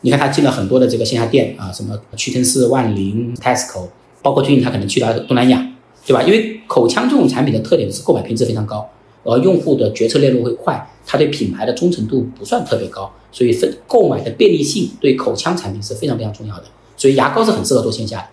[0.00, 3.88] 你看他进了很多的这个线下店啊，什么屈臣氏、万宁、Tesco。
[4.26, 5.64] 包括最近他可能去到东南亚，
[6.04, 6.20] 对吧？
[6.20, 8.84] 因为口腔这种产品的特点是购买频次非常高，
[9.22, 16.64] 而用户的决策链路会快，他对品牌的忠诚度不算特别高，所以分购买的便利性对口腔产品是非常非常重要的。
[16.96, 18.26] 所以牙膏是很适合做线下的。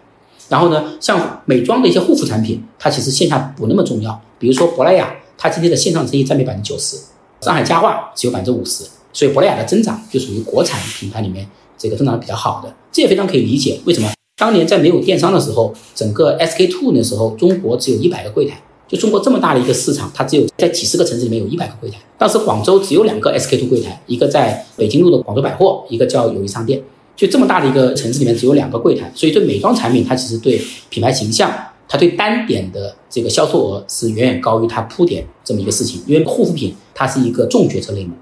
[0.50, 4.20] 然后呢，像美妆的一些护肤产品，它其实线下不那么重要。
[4.40, 6.98] 比如说珀莱雅，它今天的线上生意占比百分之九十，
[7.42, 14.10] 上海家化只有百分之五十，所以珀莱雅的增长就属于国产品牌里面这个增长比较好的，这也非常可以理解为什么。
[14.36, 18.62] 当年在没有电商的时候，整个 SK two 那时候，中国只有一百个柜台。
[18.88, 21.98] 就中国这么大的一个市场，它只有在几十个城市里面有一百个柜台。
[22.18, 26.82] 当时广州只有两个 SK two 柜台，一个在北京路的广州百货，一个叫友谊商店。
[27.16, 30.60] 就这么大的一个城市里面只有两个柜台，所以对美妆产品，它其实对
[30.90, 31.52] 品牌形象，
[31.88, 36.02] 它对单点的这个销售额是远远高于它铺点这么一个事情。
[36.08, 38.14] 因为护肤品它是一个重决策类目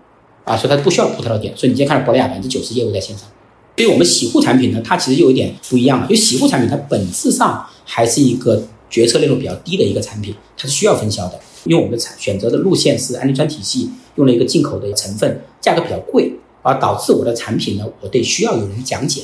[0.44, 1.56] 啊，所以它不需要铺太多点。
[1.56, 3.28] 所以你今天看到珀莱雅百分之九十业务在线上。
[3.76, 11.40] 对于我们洗护产品呢，它其实有一点不一样了因为洗护产品它本质上还是一个决策链路比较低的一个产品，它是需要分销的。
[11.64, 19.22] 因为我们的产选择的路线是氨基酸体系，用了一个进口的成分，价格比较贵，而导致我的产品呢，我得需要有人讲解。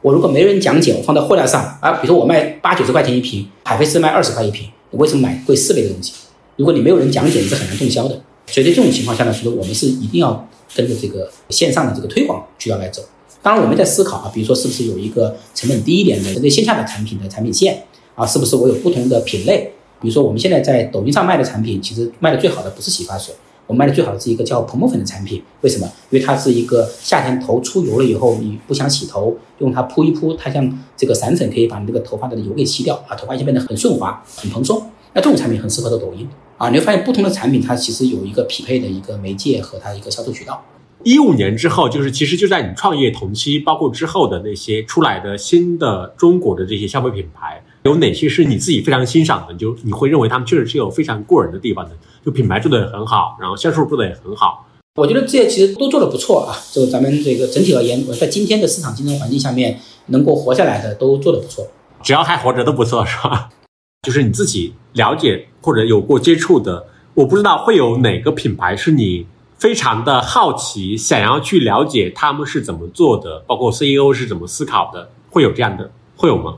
[0.00, 6.12] 我如果没人讲解，我放在货架上啊，比如说我卖八九十块钱一瓶，海飞丝卖二十块一瓶，你为什么买贵四倍的东西？
[6.56, 8.22] 如果你没有人讲解，你是很难动销的。
[8.46, 13.02] 所以在这种情况下呢，其实我们是一定要跟着这个线上的这个推广渠道来走。
[13.42, 17.84] 当然，我们在思考啊，比如说是不是有一个成本低一点的针对线下的产品的产品线
[18.14, 18.26] 啊？
[18.26, 19.72] 是不是我有不同的品类？
[20.00, 23.34] 比如说我们现在在抖音上卖的产品，其实卖的最好的不是洗发水，
[23.66, 25.42] 我卖的最好的是一个叫蓬蓬粉的产品。
[25.62, 25.86] 为什么？
[26.10, 34.82] 因为它是一个夏天头出油了以后，你不想洗头，用它扑一扑，它像这个散粉，可以把你这个头发的油给吸掉啊，头发就变得很顺滑、很蓬松。
[35.14, 36.28] 那这种产品很适合做抖音
[36.58, 36.68] 啊。
[36.68, 40.62] 你会发现不同的产品，它其实有一个匹配的一个媒介和它一个销售渠道。
[41.02, 49.54] 一五年之后，就是其实就在你创业同期，包括之后的那些出来的新的中国的这些消费品牌，有哪些是你自己非常欣赏的？
[49.54, 51.92] 就你会认为他们确实是有非常过人的地方的，
[52.22, 54.66] 就品牌做的也很好，然后销售做的也很好。
[54.96, 56.52] 我觉得这些其实都做的不错啊。
[56.70, 61.66] 就咱们这个整体而言，在今天的市场竞争环境下面，能够活下来的都做的不错。
[62.02, 63.48] 只要还活着都不错，是吧？
[64.06, 69.26] 就是你自己了解或者有过接触的，我不知道会有哪个品牌是你。
[69.60, 76.56] 非常的好奇，想要去了解他们是怎么做的，包括 CEO 是怎么思考的，会有这样的会有吗？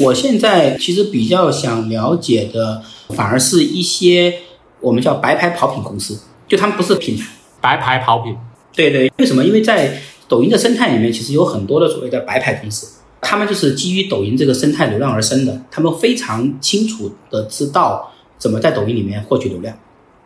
[0.00, 4.40] 我现在其实比较想了解的，反而是一些
[4.80, 6.18] 我们叫白牌跑品公司，
[6.48, 7.26] 就他们不是品牌，
[7.60, 8.36] 白牌跑品。
[8.74, 9.44] 对对，为什么？
[9.44, 19.78] 因为在抖音的生态里面，其实有很多的所谓的白牌公司，他们就是基于抖音这个生态流量而生的，他们非常清楚的知道怎么在抖音里面获取流量，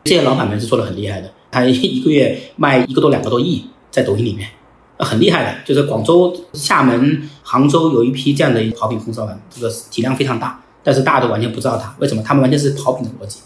[0.07, 4.49] 这些老板们是做的很厉害的，他一个月卖一个多两个多亿在抖音里面。
[4.99, 13.41] 很厉害的，就是广州、厦门、杭州有一批这样的跑品公司老板，这个体量非常大，但是大家都完全不知道他为什么，他们完全是跑品的逻辑。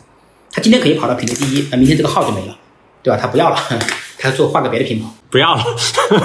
[0.53, 2.57] 他今天可以跑到品类第一，那明天这个号就没了，
[3.03, 3.19] 对吧？
[3.21, 3.57] 他不要了，
[4.17, 5.65] 他做换个别的品牌，不要了。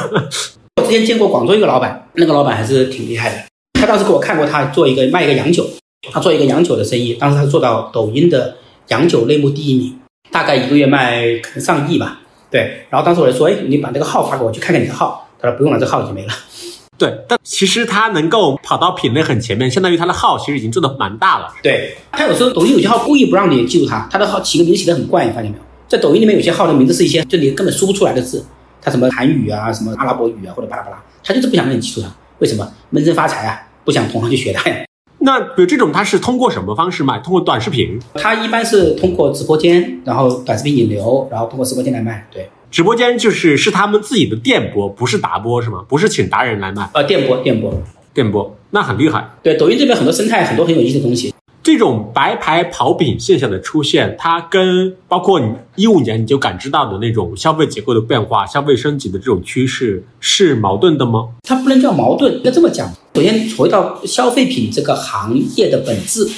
[0.77, 3.45] 我之前见过广州一个老板，那个老板还是挺厉害的。
[3.79, 5.67] 他当时给我看过他做一个卖一个洋酒，
[6.11, 8.57] 他做一个洋酒的生意，当时他做到抖音的
[8.89, 9.99] 洋酒类目第一名，
[10.31, 12.19] 大概一个月卖可能上亿吧。
[12.51, 15.27] 对，然后当时我就说，哎，你把那个号发给我，去看看你的号。
[15.39, 16.33] 他说不用了，这号已经没了。
[16.97, 21.53] 对，但其实他能够跑到品类很前面，相当于他的号其实已经做的蛮大了。
[21.61, 25.63] 对，他有时候抖音有些号故意不让你记住他，他的号起个名字起的很怪，你发现没有？
[25.89, 28.45] 在抖音里面有些号的名字是一些就你根本说不出来的字，
[28.81, 32.07] 他什么韩语啊，什么阿拉伯语啊，或者巴拉巴拉，他就是不想让你记住他。
[32.39, 32.71] 为什么？
[32.89, 34.77] 闷声发财啊，不想同行去学他呀。
[35.25, 37.17] 那比如这种他是通过什么方式卖？
[37.17, 37.99] 通过短视频？
[38.13, 42.27] 他一般是通过直播间，然后短视频引流，然后通过直播间来卖。
[42.31, 42.47] 对。
[42.69, 45.83] 直播间就是是他们自己的电播，不是达播是吗？
[45.87, 46.87] 不是请达人来卖？
[46.93, 47.73] 呃，电播，电播，
[48.13, 49.27] 电播，那很厉害。
[49.41, 51.33] 对，抖音这边很多生态，很多很有意思的东西。
[51.65, 61.29] 这种白牌跑品现象的出现，它跟包括你一五年你就感知到的那种消费结构的变化、消费升级的这种趋势是矛盾的吗？
[61.41, 62.87] 它不能叫矛盾，应该这么讲。
[63.15, 66.29] 首先回到消费品这个行业的本质，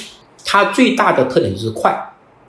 [0.46, 1.94] 它最大的特点就是快，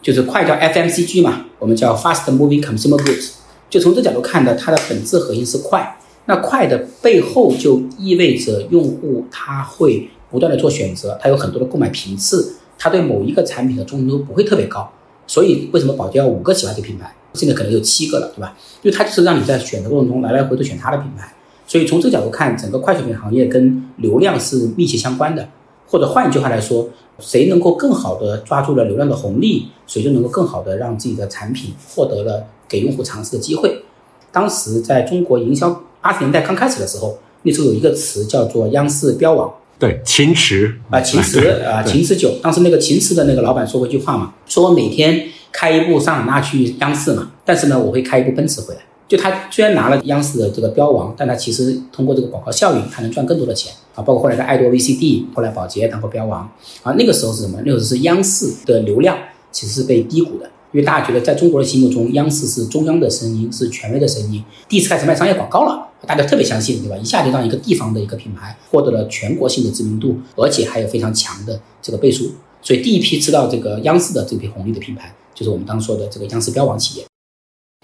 [0.02, 3.32] 就是快叫 FMCG 嘛，我们叫 Fast Moving Consumer Goods。
[3.70, 5.98] 就从这角度看的，它的本质核心是快。
[6.28, 14.92] 那快的背后就意味着用户他会不断的做选择，他有很多的购买频次，他对某一个产品的忠诚度不会特别高。
[15.28, 18.58] 所以为什么宝洁要五个喜欢这个品牌，现在可能有七个了，对吧？
[18.82, 21.32] 因为它就是让你在选择过程中来来回回选它的品牌。
[21.68, 25.48] 所以从这个角度看，整个快消品行业跟流量是密切相关的。
[25.86, 32.48] 或者换一句话来说，谁能够更好的抓住了流量的红利，谁就能够更好的让自己的产品获得了。
[32.70, 33.84] 给用户尝试的机会。
[34.32, 39.52] 当时在中国营销八十年代刚开始的时候，那时候有一个词叫做“央视标王”。
[39.80, 42.34] 对，秦池啊，秦池啊，秦池酒。
[42.44, 45.24] 当时那个秦池的那个老板说过一句话嘛，说我每天
[45.54, 48.82] 开一部桑塔纳去央视嘛，但是呢，我会开一部奔驰回来。
[49.08, 54.04] 就他虽然拿了央视的这个标王，但他其实通过这个广告效应，他能赚更多的钱啊。
[54.04, 56.42] 包括后来的爱多 VCD，后来宝洁当过标王
[56.84, 56.92] 啊。
[56.98, 57.58] 那个时候是什么？
[57.66, 59.18] 那个时候是央视的流量
[59.52, 60.50] 其实是被低估的。
[60.72, 64.44] 因为大家觉得在中国人心目中，央视是中央的声音，是权威的声音。
[64.68, 66.96] 第一次开始卖商业广告了，大家特别相信，对吧？
[66.96, 72.32] 一下就让一个地方的一个品牌获得了全国性的知名度，而且还有非常强的这个倍数。
[72.62, 77.06] 所以第一批吃到这个央视的这批红利的品牌，就是我们刚说的这个央视标王企业。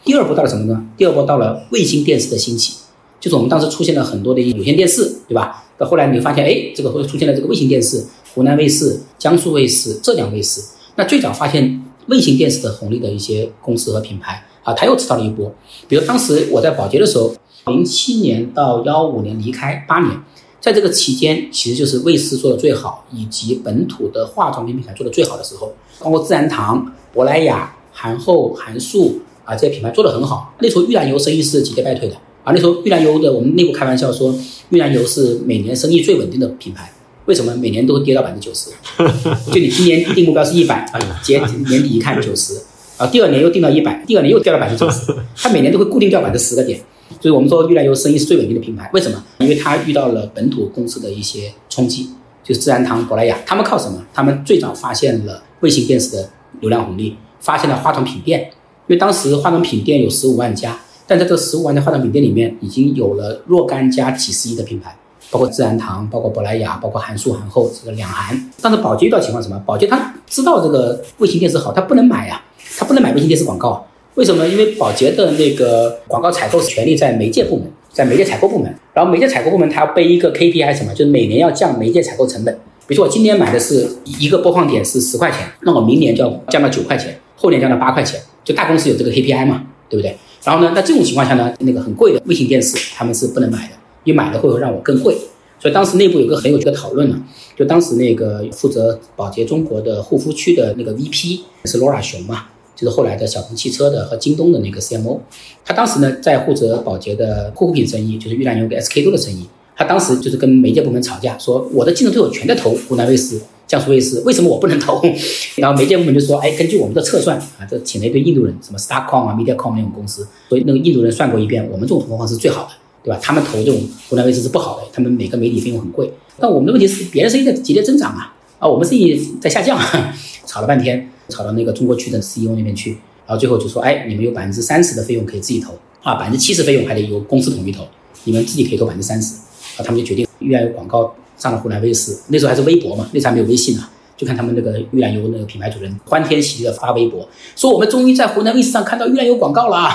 [0.04, 0.86] 第二波到了什么呢？
[0.96, 2.76] 第二波到了卫星电视的兴起，
[3.20, 5.66] 就是我们当时出现了很多的有线电视，对吧？
[5.80, 8.06] 到后来你发现，哎，这个会出现了这个卫星电视，
[8.36, 10.62] 湖南卫视、江苏卫视、浙江卫视。
[10.98, 11.82] 那最早发现。
[12.08, 15.54] 卫星电视的红利的一些公司和品牌啊，他又吃到了一波。
[15.88, 17.34] 比如当时我在宝洁的时候，
[17.68, 20.20] 零七年到幺五年离开八年，
[20.60, 30.54] 在这个期间，其实就是卫视做的最好，以及本土的化妆品品牌做的最好的时候，包括自然堂、珀莱雅、韩后、韩束啊这些品牌做的很好。
[30.60, 32.52] 那时候玉兰油生意是节节败退的啊。
[32.54, 34.34] 那时候玉兰油的我们内部开玩笑说，
[34.70, 36.92] 玉兰油是每年生意最稳定的品牌。
[37.26, 38.70] 为什么每年都会跌到百分之九十？
[39.52, 42.62] 就你今年定目标是一百啊，结年底一看九十
[42.98, 46.80] 啊，第二年又定到一百，第二年又掉到百分之九十，它每年都会固定掉百分之十个点。
[47.20, 49.24] 所以我们说玉兰油生意是最稳定的品牌，为什么？
[49.40, 52.10] 因为它遇到了本土公司的一些冲击，
[52.44, 54.04] 就是自然堂、珀莱雅，他们靠什么？
[54.14, 56.30] 他们最早发现了卫星电视的
[56.62, 58.42] 流量红利，发现了化妆品店，
[58.88, 64.96] 因为当时化妆品店有十五万家，但在这十五万家化妆品店里面，已经有了若干家几十亿的品牌。
[65.32, 68.52] 包括自然堂，包括珀莱雅，包括韩束、韩后，这个两韩。
[68.62, 69.62] 但是宝洁遇到情况什么？
[69.66, 72.42] 宝洁他知道这个卫星电视好，他不能买呀，
[72.78, 73.86] 他不能买卫星电视广告。
[74.16, 74.48] 为什么？
[74.48, 78.74] 因为宝洁的那个广告采购权利在媒介部门，在媒介采购部门。
[78.94, 80.94] 然后媒介采购部门他要背一个 KPI 什么？
[80.94, 82.58] 就是每年要降媒介采购成本。
[82.88, 88.22] 比如说我今年买的是一个播放点是十块钱，那我明年就要降到九块钱，后年降到八块钱。
[88.44, 90.16] 就大公司有这个 KPI 嘛，对不对？
[90.44, 93.74] 然后呢，那这种情况下呢，那个很贵的卫星电视他们是不能买的。
[94.06, 95.16] 你买了会让我更贵？
[95.60, 97.22] 所以当时内部有个很有趣的讨论呢，
[97.58, 102.46] 就当时那个负责保洁中国的护肤区的那个 VP 是 Laura 熊嘛，
[102.76, 105.20] 就是后来的小鹏汽车的和京东的那个 CMO。
[105.64, 109.48] 他当时呢在负责宝洁的护肤品生意，就是玉兰油跟 SK two 的生意。
[109.78, 115.02] 他当时就是跟媒介部门吵架，说我的竞争对手全在投湖南卫视、江苏卫视，为什么我不能投？
[115.58, 122.70] 然后媒介部门就说，哎，根据我们的测算啊，这请了一堆印度人，什么 Starcom 啊、MediaCom 那种公司，所以那个印度人算过一遍，我们这种投放方式是最好的，
[123.06, 123.20] 对吧？
[123.22, 123.80] 他们投这种
[124.10, 126.12] 湖南卫视是不好的，他们每个媒体费用很贵。
[126.40, 129.80] 但我们的问题是，别的生意在节节增长啊，啊，我们生意在下降，
[130.48, 132.98] 吵了半天，吵到那个中国区的 CEO 那边去，
[133.28, 137.86] 然后最后就说，哎，你们有百分之三十的费用可以自己投啊，百分之七十费用还得由公司统一投，
[138.24, 139.36] 你们自己可以投百分之三十。
[139.78, 143.88] 啊，他们就决定玉兰油广告上了湖南卫视，那时候还是微博嘛，那时候还没有微信呢。
[144.18, 149.90] 就看他们那个玉兰油那个品牌主任欢天喜地的发微博，说我们终于在湖南卫视上看到玉兰油广告了。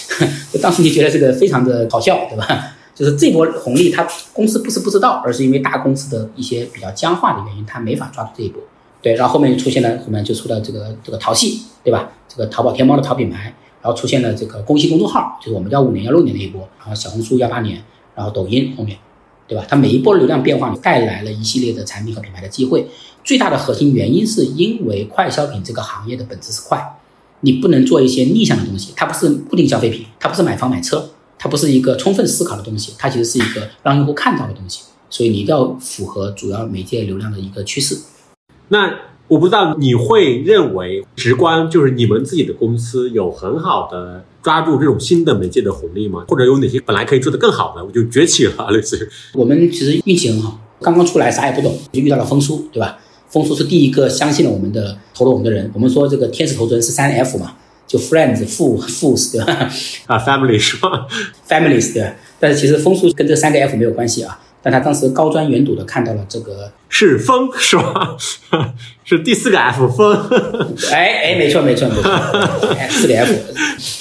[0.62, 2.74] 当时就觉得这个非常的搞笑，对吧？
[2.94, 8.62] 就是这波红利，他公司不是不知道，而是因为大公司的一些比较僵化的原因，他没法抓住这一波。
[9.02, 12.10] 对，然后后面就出现了，后面就出了这个这个淘系，对吧？
[12.26, 18.96] 这个淘宝天猫的淘品牌，然后出现了这个公信公众号，就是我们幺五年幺六年那一波，然后小红书幺八年，然后抖音后面。
[19.46, 19.64] 对吧？
[19.66, 22.86] 它每一波流量变化带来了一系列的产品和品牌的机会。
[23.28, 26.82] 最大的核心原因是因为快消品这个行业的本质是快，
[27.42, 28.94] 你不能做一些逆向的东西。
[28.96, 34.80] 它不是固定消费品，它不是买房买车，它不是一个充分思考的东西，它其实是一个让用户看到的东西。
[35.10, 37.98] 所以你一定要符合主要媒介流量的一个趋势。
[38.68, 38.94] 那。
[39.28, 46.24] 我不知道你会认为直观就是你们自己的公司有很好的抓住这种新的媒介的红利吗？
[46.28, 52.98] 或者有哪些本来可以做得更好的，我就崛起了，类似于我们其实运气很好，刚刚出来啥也不懂，就遇到了风叔，对吧？
[53.28, 55.70] 风叔是第一个相信了我们的投了我们的人。
[55.74, 57.54] 我们说这个天使投资人是三 F 嘛，
[57.86, 59.70] 就 Friends、富、Fools，对吧？
[60.06, 61.06] 啊，Family 是吧
[61.48, 64.40] ？Families 对，但是其实风叔跟这三个 F 没有关系啊。
[64.60, 68.16] 但他当时高瞻远瞩的看到了这个是风是吧？
[69.04, 70.16] 是第四个 F 风。
[70.90, 72.02] 哎哎，没错没错没错，
[72.90, 73.32] 四个 F，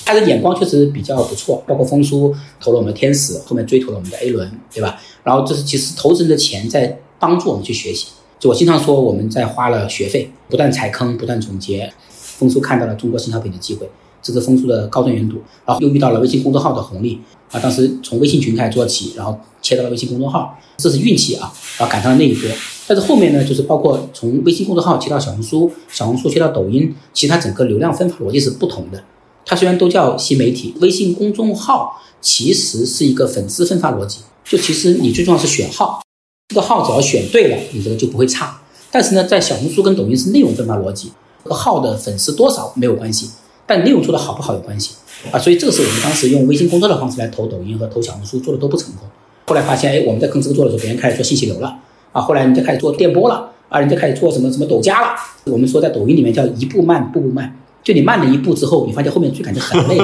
[0.03, 1.63] 他的眼光确实比较不错。
[1.67, 4.99] 包括风叔投了我们天使，后面追投了我们的 A 轮，对吧？
[5.23, 8.07] 然后这是其实投资人的钱在帮助我们去学习。
[8.39, 11.91] 就我经常说，我们在花了学费，不断踩坑，不断总结。
[12.09, 13.89] 风叔看到了中国新产品的机会。
[14.19, 15.35] 这是丰叔的高瞻远瞩，
[15.65, 17.21] 然后又遇到了微信公众号的红利
[17.51, 17.59] 啊！
[17.59, 21.53] 当时从微信群开始做起，然后切到了微信公众号，这是运气啊！
[21.77, 22.49] 然后赶上了那一波。
[22.88, 29.01] 但是后面呢，就是包括从微信公众号切到小红书，小红书切到抖音，其实它整个流量分发逻辑是不同的。
[29.45, 36.01] 它虽然都叫新媒体，微信公众号其实是一个粉丝分发逻辑，就其实你最重要是选号，
[36.47, 38.57] 这个号只要选对了，你这个就不会差。
[38.89, 41.11] 但是呢，在小红书跟抖音是内容分发逻辑，
[41.43, 43.29] 这个号的粉丝多少没有关系。
[43.65, 44.95] 但内容做的好不好有关系
[45.29, 49.05] 啊，所以这个是我们当时用微信公众的方式来投抖音和投小红书做的都不成功。
[49.45, 51.77] 后来发现，哎，我们在跟这个做的时候，别人开始做信息流了
[52.13, 52.21] 啊。
[52.21, 55.19] 后来人家开始做电波了啊，人家开始做什么什么抖加了。
[55.47, 59.97] 我们说在抖音里面叫一步慢，步步慢，就你慢了一步之后，你发现后面追赶就很累。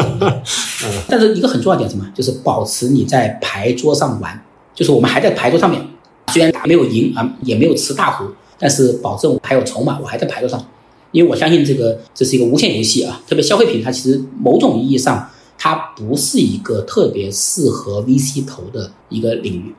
[1.08, 4.38] 但是一个很重要点什么，就是保持你在牌桌上玩，
[4.76, 5.82] 就是我们还在牌桌上面，
[6.28, 8.26] 虽然打没有赢啊，也没有吃大壶，
[8.58, 10.64] 但是保证我还有筹码，我还在牌桌上。
[11.12, 19.76] 因为我相信这个这是一个无限游戏啊，特别消费品，它其实某种意义上它不是一个特别适合 VC 投的一个领域。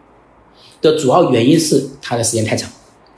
[0.81, 2.71] 的主要原因是它的时间太长，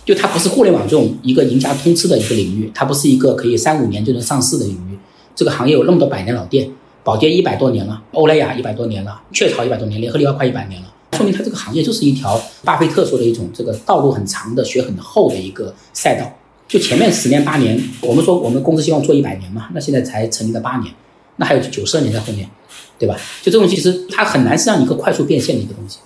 [0.05, 4.99] 就它不是互联网这种一个赢家通吃的一个领域，它不是一个可以三五年就能上市的领域。
[5.35, 6.71] 这个行业有那么多百年老店，
[7.05, 16.31] 宝洁一百多年了，欧莱雅一百多年了，雀巢一百多年，联合利华快一百年了，说明它这个行业就是一条巴菲特说的一种这个道路很长的、雪很厚的一个赛道。
[16.69, 20.93] 就前面十年八年，我们说我们公司希望做一百年嘛，那现在才成立了八年，
[21.37, 22.51] 那还有九十二年在后面，
[22.99, 23.17] 对吧？
[23.41, 25.99] 就这种其实它很难是让你一个快速变现的一个东西。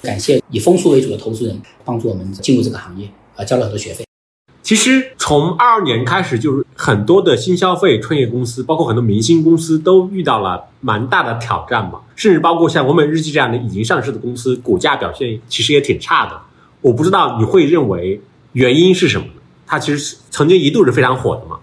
[0.00, 4.05] 感谢以风叔为主的投资人帮助我们进入这个行业，啊，交了很多学费。
[4.66, 16.36] 其实从二二年开始，就是很多的新消费创业公司，包括很多明星公司都遇到了蛮大的挑战嘛，甚至包括像我美日记这样的已经上市的公司，股价表现其实也挺差的。
[16.80, 18.20] 我不知道你会认为
[18.54, 19.26] 原因是什么？
[19.68, 21.58] 它其实曾经一度是非常火的嘛。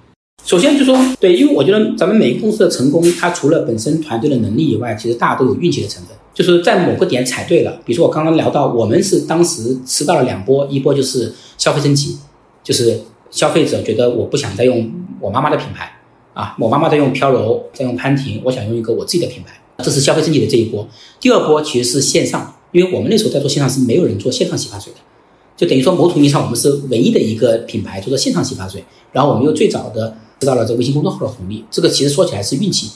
[0.46, 6.16] 首先就说对，因为我觉得咱们每个公司的成功，它除了本身团队的能力以外，其实大家都有运气的成分。
[6.34, 12.18] 就是在某个点踩对了，比如说我刚刚聊到，我们是当时吃到了两波，一波就是消费升级，
[12.64, 13.00] 就是
[13.30, 15.92] 消费者觉得我不想再用我妈妈的品牌
[16.34, 20.88] 啊，我妈妈在用飘柔，在用潘婷，我想用一个我自己的品牌，这是消费升级的这一波。
[21.20, 25.00] 第二波其实是线上，因为我们那时候在做线上是没有人做线上洗发水的。
[25.56, 31.64] 就等于说，某种意义上，我们是唯一的一个品牌做的线上洗发水，然后我们又最早的知道了这微信公众号的红利。
[31.70, 32.90] 这个其实说起来是运气，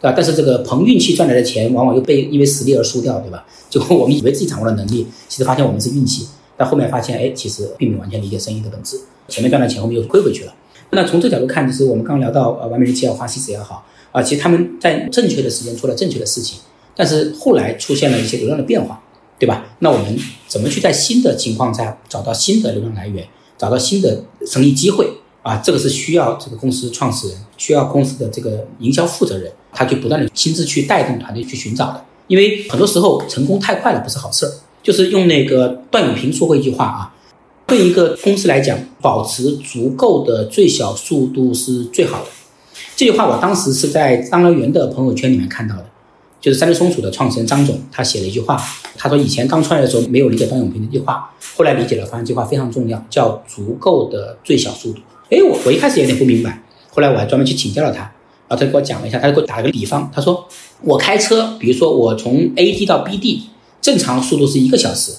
[0.00, 0.14] 对吧？
[0.16, 3.44] 但是这个凭运气赚来的钱，往往又被因为实力而输掉，对吧？
[3.68, 6.28] 就我们以为自己掌握了能力，其实发现我们是运气，
[6.58, 9.00] 但后面发现，哎，其实并没有完全理解生意的本质。
[9.28, 10.52] 前面赚的钱，后面又亏回去了。
[10.90, 16.58] 那从这角度看，就是我们刚聊到呃完美日记也好，花西子也好啊，其实他们在正确的时间做了正确的事情，
[16.96, 19.00] 但是后来出现了一些流量的变化，
[19.38, 19.66] 对吧？
[19.78, 23.24] 那我们怎么去在新的情况下找到新的流量来源，
[23.56, 25.06] 找到新的生意机会
[25.42, 25.60] 啊？
[25.62, 32.04] 这个是需要这个公司创始人，需要公司的这个营销负责人，他去不断的亲自去带动团队去寻找的。
[32.28, 34.52] 因为很多时候成功太快了不是好事儿，
[34.88, 37.14] 就是用那个段永平说过一句话啊。
[37.66, 42.26] 对一个公司来讲，保持足够的最小速度是最好的。
[42.96, 45.84] 这句话我当时是在张乐园的朋友圈里面看到的，
[46.40, 48.58] 就是三只松鼠的创始人张总，他写了一句话，
[48.96, 55.00] 他说以前刚创业的时候没有理解段永平的一句话，后来理解了，发现这句话非常重要，叫足够的最小速度。
[55.28, 58.00] 哎，我我一开始有点不明白，后来我还专门去请教了他，
[58.48, 60.48] 然后他给我讲了一下，他给我打了个比方，他说
[60.80, 65.12] 我开车，比如说我从 A 地到 B 地，正常速度是一个小时。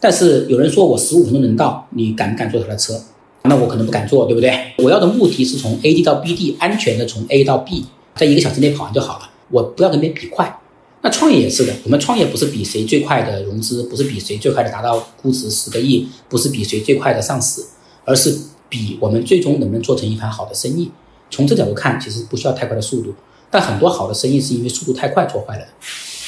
[0.00, 3.00] 但是有人说我十五分钟能到，你敢不敢坐他的车？
[3.44, 4.72] 那我可能不敢坐，对不对？
[4.78, 7.84] 我要的目的是从 A 地到 B 地，安全的从 A 到 B，
[8.16, 9.30] 在一个小时内跑完就好了。
[9.50, 10.58] 我不要跟别人比快。
[11.02, 17.62] 那创业也是的，我们创业不是比谁最快的融资，不是比谁最快的达到估值十个亿，不是比谁最快的上市，
[18.06, 18.34] 而是
[18.70, 20.90] 比我们最终能不能做成一盘好的生意。
[21.30, 23.12] 从这角度看，其实不需要太快的速度，
[23.50, 25.66] 但很多好的生意是因为速度太快做坏了。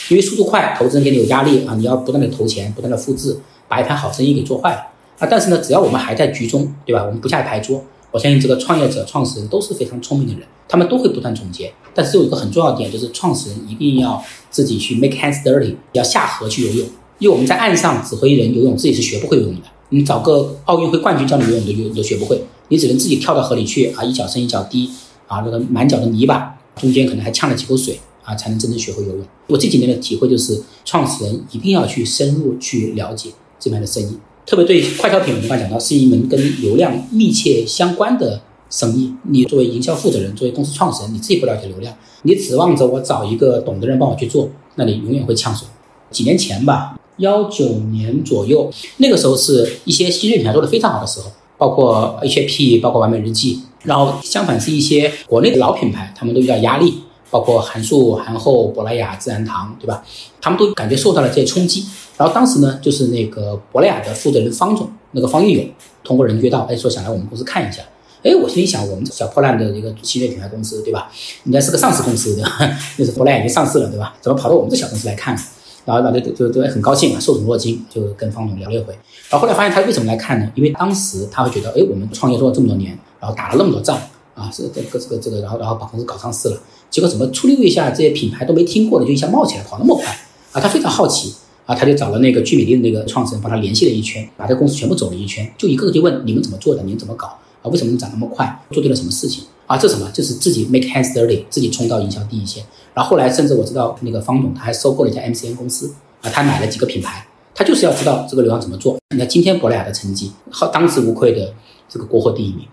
[0.09, 3.39] 因为速度快，投资人给你有压力啊，你要不断的投钱，不断的复制。
[3.69, 4.79] 把一盘好生意给做坏了
[5.19, 5.27] 啊！
[5.29, 7.03] 但是呢，只要我们还在局中，对吧？
[7.03, 7.83] 我们不下牌桌，
[8.13, 11.73] 我相信这个创业者、创始人都是非常聪明的人，他们都会不断总结。
[11.93, 16.87] 但是有一个很重要的点，就是创始人一定要自己去 make hands dirty，要下河去游泳。
[17.19, 19.63] 因为我们在岸上指挥人游泳，自己是学不会游泳的。
[19.89, 22.41] 你找个奥运会冠军教你游泳，都游都学不会。
[22.69, 24.89] 你只能自己跳到河里去啊，一脚深一脚低
[25.27, 29.25] 啊，那个满脚的泥巴，中间可能还呛了几口水啊，才能真正学会游泳。
[29.47, 33.31] 我这几年的体会就是，创始人一定要去深入去了解。
[33.59, 39.11] 这边的生意，特别对快消品，我们刚讲到是一门跟流量密切相关的生意。
[39.23, 45.67] 你作为营销负责人，作为公司创始人，你自己不了解流量，你指望着我找一个懂的人帮我去做，那你永远会呛水。
[46.11, 53.63] 几年前吧，幺九年左右，那个时候是一些新锐品牌做的非常好的时候，包括 HP，包括完美日记。
[53.85, 56.99] 然后相反是一些国内的老品牌，他们都遇到压力。
[57.31, 60.03] 包括韩束、韩后、珀莱雅、自然堂，对吧？
[60.41, 61.85] 他们都感觉受到了这些冲击。
[62.17, 65.69] 然后当时呢，就是那个珀莱雅的负责人方总，那个方玉勇，
[66.03, 67.83] 通过人约到，哎，说想来我们公司看一下。
[68.23, 71.11] 哎，我心里想，我们这小破烂的一个新锐品牌公司，对吧？
[71.45, 72.59] 应该是个上市公司，对吧？
[72.97, 74.17] 那是珀莱雅已经上市了，对吧？
[74.21, 75.37] 怎么跑到我们这小公司来看？
[75.85, 78.93] 然后大家就就都很高兴啊，受宠若惊，就跟方总聊了一回。
[79.29, 80.51] 然后后来发现他为什么来看呢？
[80.57, 83.97] 因为当时他会觉得，哎，我们创业做了这么多年，然后打了那么多仗
[84.35, 86.59] 啊，这这个这个这个，然后然后把公司搞上市了。
[86.91, 90.07] 结果怎么出溜一下，这些品牌都没听过的就一下冒起来，跑那么快
[90.53, 90.61] 啊！
[90.61, 91.35] 他非常好奇
[91.67, 97.27] 啊，他就找了那个聚美丽的那个创始人，帮他联系了一圈，把这公司全部走了一圈，就一个个就问你们怎么做的，你们怎么搞
[97.63, 97.69] 啊？
[97.71, 98.47] 为什么能涨那么快？
[98.71, 99.77] 做对了什么事情啊？
[99.77, 100.11] 这什么？
[100.13, 102.65] 就是自己 make hands dirty，自己冲到营销第一线。
[102.95, 108.97] 然后后来甚至我知道那个方总他还收购了一家 MCN 公司啊，他买了几个品牌，他就是要知道这个流量怎么做。
[109.11, 111.53] 你看今天珀莱雅的成绩，好当之无愧的
[111.89, 112.65] 这个国货第一名，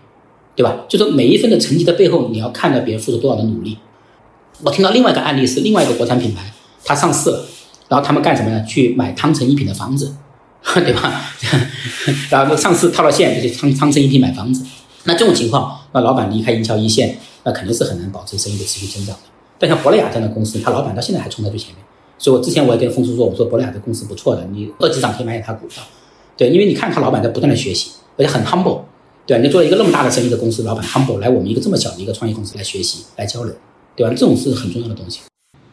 [0.56, 0.84] 对吧？
[0.88, 3.76] 就说每一分的成绩的背后，你要看到别人付出多少的努力。
[4.64, 6.42] 我听到另外一个案例是另外一个国产品牌，
[6.84, 7.44] 它上市了，
[7.88, 8.64] 然后他们干什么呢？
[8.64, 10.16] 去买汤臣一品的房子，
[10.74, 11.20] 对吧？
[12.30, 14.64] 然后上市套了现，就去汤汤臣一品买房子。
[15.04, 19.22] 那这种情况，那老板离开营销一线，那肯定是很难保持生意的持续增长的。
[19.58, 21.84] 但像博莱雅这样的公司，他老板到现在还冲在最前面。
[22.16, 25.82] 所以我之前我也跟风叔说，我说博莱雅的公司不错的，你二级涨停买点他股票，
[26.38, 28.80] 对，因为你看他老板在不断的学习，而且很 humble，
[29.26, 33.54] 对你做了一个那么大的生意的公司老板 humble 来我们一个这么小的一个创业公司来学习来交流。
[33.96, 34.12] 对吧？
[34.16, 35.20] 这种是很重要的东西。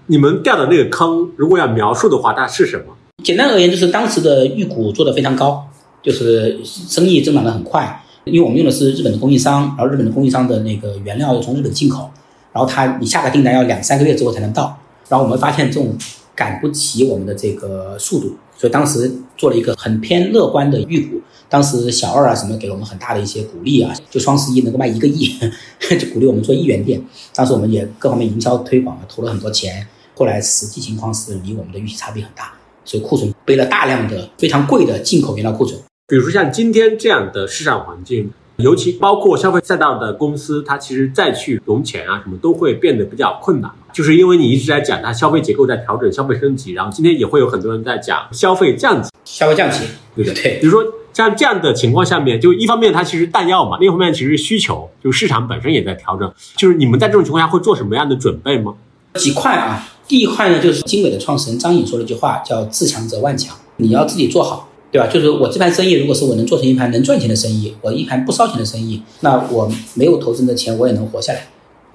[0.08, 2.86] 你们掉的那个坑，如果要描述的话，它是什么？
[3.24, 5.64] 简单而言，就是当时的预估做得非常高，
[6.02, 8.04] 就是生意增长得很快。
[8.26, 12.10] 因为我们用的是日本的供应商，然后日本的供应商的那个原料又从日本进口，
[12.52, 14.78] 然后他你下个订单要两三个月之后才能到，
[15.10, 15.96] 然后我们发现这种
[16.36, 21.20] 赶不及我们的这个速度，所以当时做了一个很偏乐观的预估。
[21.52, 25.38] 当时小二啊什么给了我们很大的一些鼓励啊，就双十一能够卖一个亿，
[26.00, 27.04] 就鼓励我们做一元店。
[27.36, 29.86] 当时我们也各方面营销推广啊投了很多钱。
[30.16, 32.54] 后来实际情况是离我们的预期差别很大，
[32.86, 35.78] 所以库存背了大量的非常贵的进口原料库存。
[36.08, 49.80] 比如说像今天这样的市场环境，尤其包括消费赛道的公司，它其实再去融钱啊什么都会变得比较困难，就是因为你一直在讲它消费结构在调整、消费升级，然后今天也会有很多人在讲消费降级、消费降级，
[50.16, 50.82] 对不对，比如说。
[51.14, 56.32] 像这样的情况下面，就一方面它其实弹药嘛，另一方面其实需求，就市场本身也在调整。
[56.56, 58.74] 就是你们在这种情况下会做什么样的准备吗？
[59.16, 63.56] 几块啊，第一块呢，就是经纬的创始人张颖说了一句话，叫“自强则万强”。
[63.78, 65.08] 你要自己做好，对吧？
[65.08, 71.48] 就是我这盘生意，如果是我能做成一盘能赚钱的生意，我一盘不烧钱的生意，那我没有投资人的钱，我也能活下来。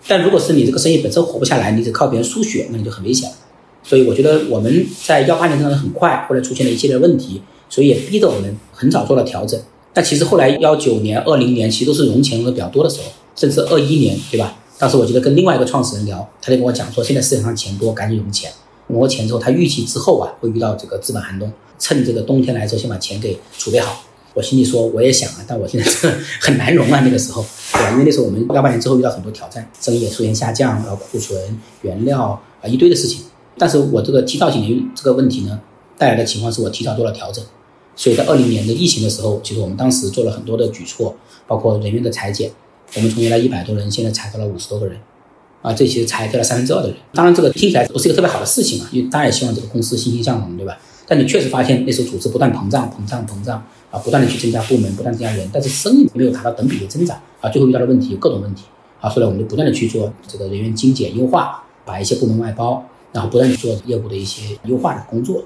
[0.07, 3.37] 但如果是你这个生意本身活不下来，你只靠别人输血，那你就很危险了。
[3.83, 9.61] 所以我觉得我们在幺八年增长的很快，后来出现了一系列问题，所以也逼着我们很早做了调整。
[9.93, 13.05] 但其实后来幺九年、二零年其实都是融钱融的比较多的时候，
[13.35, 14.57] 甚至二一年，对吧？
[14.79, 18.51] 当时我记得跟另外一个创始人聊，他就跟我讲说，现在市场上钱多，赶紧融钱。
[18.89, 21.51] 融了钱之后，他预期之后啊会遇到这个资本寒冬。
[21.79, 24.03] 趁这个冬天来的时候，先把钱给储备好。
[24.35, 26.09] 我心里说，我也想啊，但我现在 是
[26.41, 27.91] 很难融啊，那个时候，对吧？
[27.93, 33.23] 因为那时候我们幺八年之后遇到很多挑战，生意也出现下降，然后库存、原料啊一堆的事情。
[33.57, 35.59] 但是我这个提早几年这个问题呢，
[35.99, 37.45] 带来的情况是我提早做了调整。
[37.95, 41.17] 所以在二零年的疫情的时候，其实我们当时做了很多的举措，
[41.47, 42.51] 包括人员的裁减，
[42.95, 44.99] 我们从原来一百多人，现在裁掉了五十多个人，
[45.63, 46.97] 啊，这些裁掉了三分之二的人。
[47.15, 50.79] 当然，这个听起来不是一个特别好的事情啊，因为大家也希望这个公司欣欣向荣，对吧？
[51.07, 58.65] 但你确实发现那时候组织不断膨胀、膨胀、膨胀啊，不断的去增加部门，不断增加人，但是生意没有达到等比的增长啊，最后遇到的问题有各种问题
[59.01, 65.43] 啊，后来我们就不断的去做这个人员精简优化，把一些部门外包，然后不断去做业务的一些优化的工作。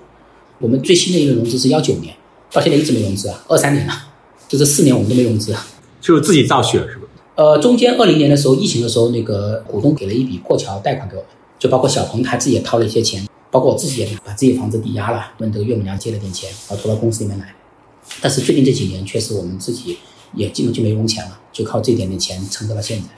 [0.61, 2.15] 我们最新的一个融资是幺九年，
[2.53, 3.95] 到现在一直没融资啊，二三年了，
[4.47, 5.57] 就这四年我们都没融资，
[6.03, 7.09] 就是自己造血是吧？
[7.37, 13.27] 呃，中间二零年的时候，疫情的时候，那个股东给了一笔过桥贷款给我们，就包括小鹏他自己也掏了一些钱。
[13.51, 17.53] 包括我自己也把自己房子抵押了，问这个岳母娘借了点钱，然后投到公司里面来。
[18.21, 19.97] 但是最近这几年确实我们自己
[20.37, 23.09] 也基本就没融钱了，就靠这点点钱撑到了现在。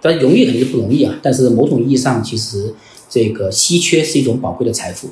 [0.00, 2.74] 但容易肯定是不容易啊，但是某种意义上，其实
[3.10, 5.10] 这个稀缺是一种宝贵的财富。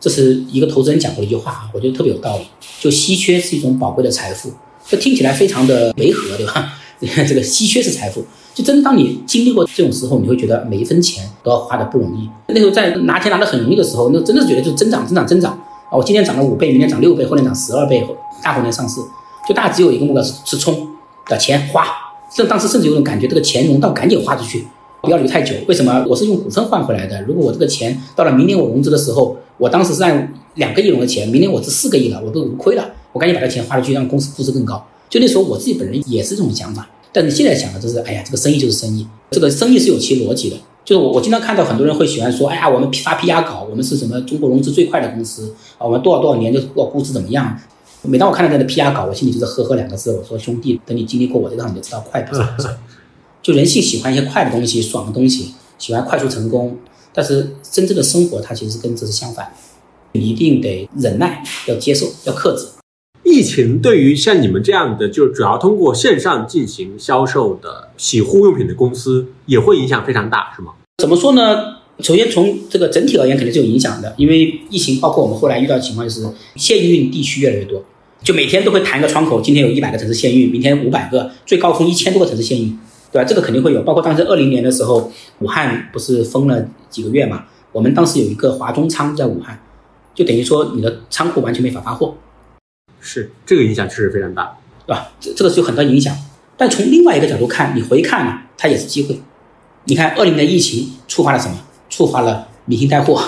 [0.00, 2.44] 这是一个投资人讲过一句话啊，我觉得特别有道理。
[2.80, 4.52] 就稀缺是一种宝贵的财富，
[4.86, 6.74] 这听起来非常的违和，对吧？
[7.00, 8.24] 你 看这个稀缺是财富。
[8.54, 12.28] 就真当你经历过这种时候，你会觉得每一分钱都要花的不容易。
[12.48, 15.52] 那时候在拿钱拿的很容易的时候，那真的是觉得就增长、增长、增长
[15.90, 15.96] 啊！
[15.96, 18.06] 我今天涨了五倍，明天涨六倍，后天涨十二倍，
[18.42, 19.00] 大后年上市，
[19.48, 20.86] 就大家只有一个目标是是冲，
[21.28, 21.86] 把钱花。
[22.32, 24.66] 这当时甚至有种感觉，这个钱融到赶紧花出去，
[25.00, 25.54] 不要留太久。
[25.66, 26.04] 为什么？
[26.08, 27.20] 我是用股份换回来的。
[27.22, 34.86] 如果我这个钱到了明年我融资的时候，我当时是按两个亿融的钱，明年我是四个亿了，我都亏了，我赶紧把这钱花出去，让公司估值更高。
[35.08, 36.86] 就那时候我自己本人也是这种想法。
[37.10, 40.56] 但是现在想的就是，哎呀，这个生意就是生意，这个生意是有其逻辑的。
[40.84, 47.58] 就是我我经常看到很多人会喜欢说，哎呀，我们批发 PR 稿，我们是什么中国融资最快的公司啊，我们多少多少年就多少估值怎么样？
[48.02, 52.46] 每当我看到这样的 PR 稿，我心里就是呵呵两个字，我说兄弟，等你经历过我这趟，你就知道快不快。
[53.42, 56.76] 就人性喜欢一些快的东西，爽的东西，喜欢快速成功。
[57.14, 59.54] 但是真正的生活，它其实跟这是相反，
[60.12, 62.66] 你一定得忍耐，要接受，要克制。
[63.22, 70.72] 疫情对于像你们这样的，就是主要通过线上进行销售的洗护用品的公司，也会影响非常大，是吗？
[70.98, 71.76] 怎么说呢？
[72.00, 77.82] 首先从这个整体而言，肯定是有影响的，因为疫情，包括我们后来遇到的情况，就是限运地区越来越多，
[78.22, 82.76] 就每天都会弹一个窗口，今天有一百个城市限运，明天五百个，最高峰一千多个城市限运，
[83.14, 83.28] 对吧？
[83.28, 83.80] 这个肯定会有。
[83.84, 85.08] 包括当时二零年的时候，
[85.38, 87.44] 武汉不是封了几个月嘛？
[87.70, 89.56] 我们当时有一个华中仓在武汉，
[90.16, 92.12] 就等于说你的仓库完全没法发货。
[92.98, 95.12] 是这个影响确实非常大，对吧？
[95.20, 96.12] 这这个是有很大影响，
[96.56, 99.20] 但从另外一个角度看，你回看呢，它也是机会。
[99.84, 101.56] 你看，二零年疫情触发了什么？
[101.88, 103.22] 触发了明星带货，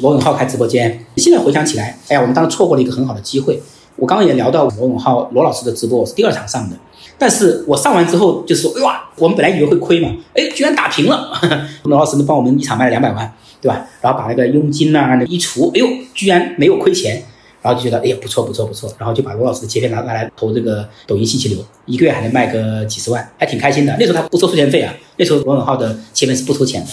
[0.00, 1.04] 罗永浩开直播间。
[1.16, 3.60] 现在回想起来，哎呀，我们当时错过了一个很好的机会。
[3.96, 6.76] 我刚刚也聊到罗永浩罗老师的直播，我是第二场上的，
[7.22, 11.30] 但是我上完之后就是说，哇，我们本来以为会亏嘛，哎，居然打平了。
[11.84, 13.86] 罗老师呢帮我们一场卖了两百万，对吧？
[14.00, 17.22] 然后把那个佣金呐一除，哎呦，居然没有亏钱。
[17.62, 23.96] 然后就觉得哎呀不错不错不错，然后就把罗老师的切片拿拿来投这个抖音信息流，一个月还能卖个几十万，还挺开心的。
[24.00, 26.88] 那时候他不收授权费啊，那时候罗永浩的切片是不收钱的。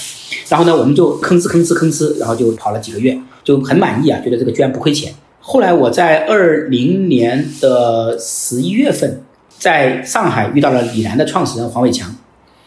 [0.48, 5.12] 然后呢，我们就吭哧吭哧吭哧，然后就跑了几个月，就很满意啊，觉得这个居然不亏钱。
[5.40, 9.24] 后来我在二零年的十一月份，
[9.60, 12.10] 在上海遇到了李然的创始人黄伟强，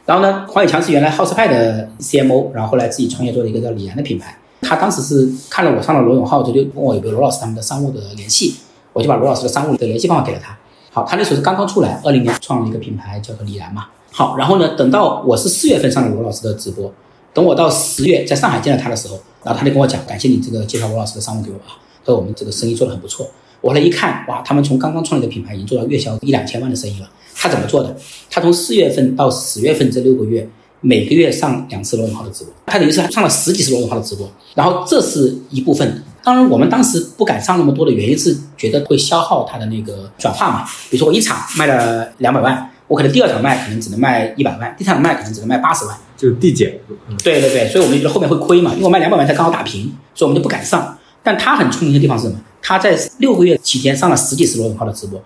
[0.04, 4.36] 然后呢，黄伟强是原来浩斯派的 CMO，然后后来自己创业做了一个叫李然的品牌。
[4.60, 8.56] 他当时是看了我上了罗永浩，就就问我有没有罗老师他们的商务的联系，
[8.92, 10.56] 我就把罗老师的商务的联系方法给了他。
[10.92, 13.86] 好，他那时候是刚刚出来，二零年创了一个品牌叫做李然嘛。
[14.10, 16.92] 好，然后呢，等到我是四月份上了罗老师的直播，
[17.32, 23.26] 等我到十月在上海见到他的时候，然后他就跟我讲，感谢你这个介绍罗老师的商务给我啊，说我们这个生意做得很不错。
[23.62, 27.08] 我后来一看，哇，他们从刚刚创立的品牌已经做到月销一两千万的生意了。
[27.34, 27.96] 他怎么做的？
[28.28, 30.46] 他从四月份到十月份这六个月。
[30.84, 36.02] 每个月上两次罗永浩的直播，他等于是上了十几次罗永浩的直播，然后这是一部分。
[36.24, 40.64] 当然，我们当时不敢上那么多的原因是觉得会消耗他的那个转化嘛。
[40.90, 46.76] 比如说我一场卖了两百万，我可能第二场卖可能只能卖一百万，第三场卖可能只能卖八十万，就是递减。
[47.22, 49.84] 对对对，所以我们觉得后面会亏嘛，因为我卖两百万才刚好打平，
[50.16, 50.98] 所以我们就不敢上。
[51.22, 52.40] 但他很聪明的地方是什么？
[52.60, 55.20] 他在六个月期间上了十几十罗永浩的直播，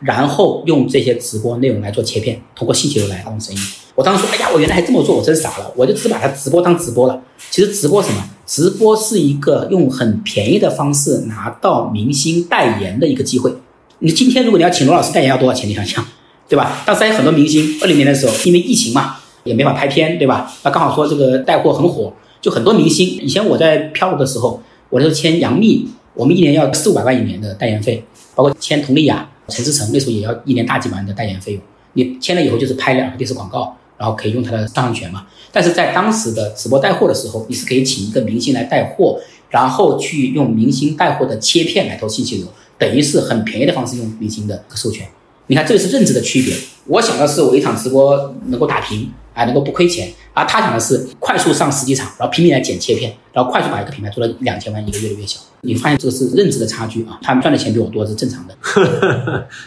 [0.00, 3.58] 然后用这些直播内容来做切片，通过信息流来拉动生意。
[3.94, 7.22] 我当时说，哎呀，我原来还这么做，我真傻了，我就只把它直播当直播了。
[7.50, 8.22] 其实直播什么？
[8.46, 13.54] 直播是一个用很便宜的方式拿到明星代言的一个机会。
[14.00, 15.68] 你今天如果你要请罗老师代言，要多少钱？
[15.68, 16.04] 你想想，
[16.48, 16.82] 对吧？
[16.84, 20.52] 当时还有很多明星，二零年的时候，因为疫情嘛，也没法拍片，对吧？
[20.62, 23.06] 那刚好说这个带货很火，就很多明星。
[23.06, 24.60] 以前我在漂流的时候，
[24.92, 31.62] 我那时候签杨幂，我们一年要四五百万一年的代言费，包括签佟丽娅、陈思诚，那时候也要一年大几万的代言费用。
[31.94, 33.74] 你签了以后就是拍两个电视广告。
[33.98, 35.28] 然后可以用它的上场权嘛？
[35.52, 45.06] 但是在当时的直播带货的时候，你是可以请一个明星来带货，然后去用明星带货的切片来投信息流，等于是很便宜的方式用明星的授权。
[45.46, 46.52] 你看，这是认知的区别。
[46.86, 55.38] 我想的是我一场直播能够打平，啊，能够不亏钱；而他想的是快速上十几场，然后拼命来剪切片，然后快速把一个品牌做到两千万一个月的月销。
[55.60, 57.18] 你发现这个是认知的差距啊！
[57.22, 58.56] 他们赚的钱比我多是正常的，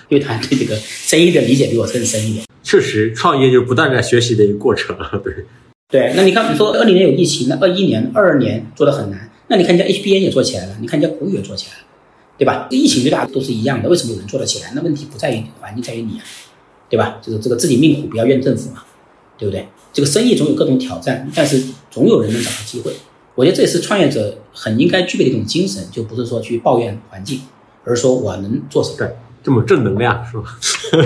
[0.10, 2.46] 因为他对这个生意的理解比我更深一点。
[2.64, 4.94] 确实， 创业就是不断在学习的一个过程。
[5.24, 5.34] 对，
[5.90, 6.14] 对。
[6.18, 9.32] 那你看，你说二零年有疫情，那二一年、二二年做的很难。
[9.48, 11.84] 那你看，人家 HBN 也做起来了，你看人家古语也做起来了，
[12.38, 12.68] 对吧？
[12.72, 14.72] 疫情对大家都是一样的，为什么有人做得起来？
[14.76, 16.24] 那问题不在于环境，在于你啊，
[16.90, 17.20] 对吧？
[17.22, 18.84] 就是这个自己命苦，不要怨政府嘛，
[19.38, 19.66] 对不对？
[19.96, 22.92] 这个生意总有各种挑战，但是总有人能找到机会。
[23.34, 27.40] 我觉得这也是创业者很应该具备的一种精神，就不是说去抱怨环境，
[27.86, 28.98] 而是说我能做什么。
[28.98, 30.60] 对，这么正能量是吧？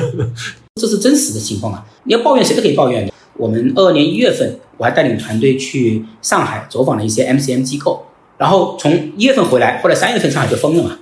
[0.81, 1.85] 这是真实的情况啊！
[2.05, 3.13] 你要抱怨谁都可以抱怨的。
[3.37, 8.03] 我们二二年一月份，我还带领团队去上海走访了一些 MCM 机构，
[8.39, 10.97] 然后从一月份回来，后来三月份上海就封了嘛，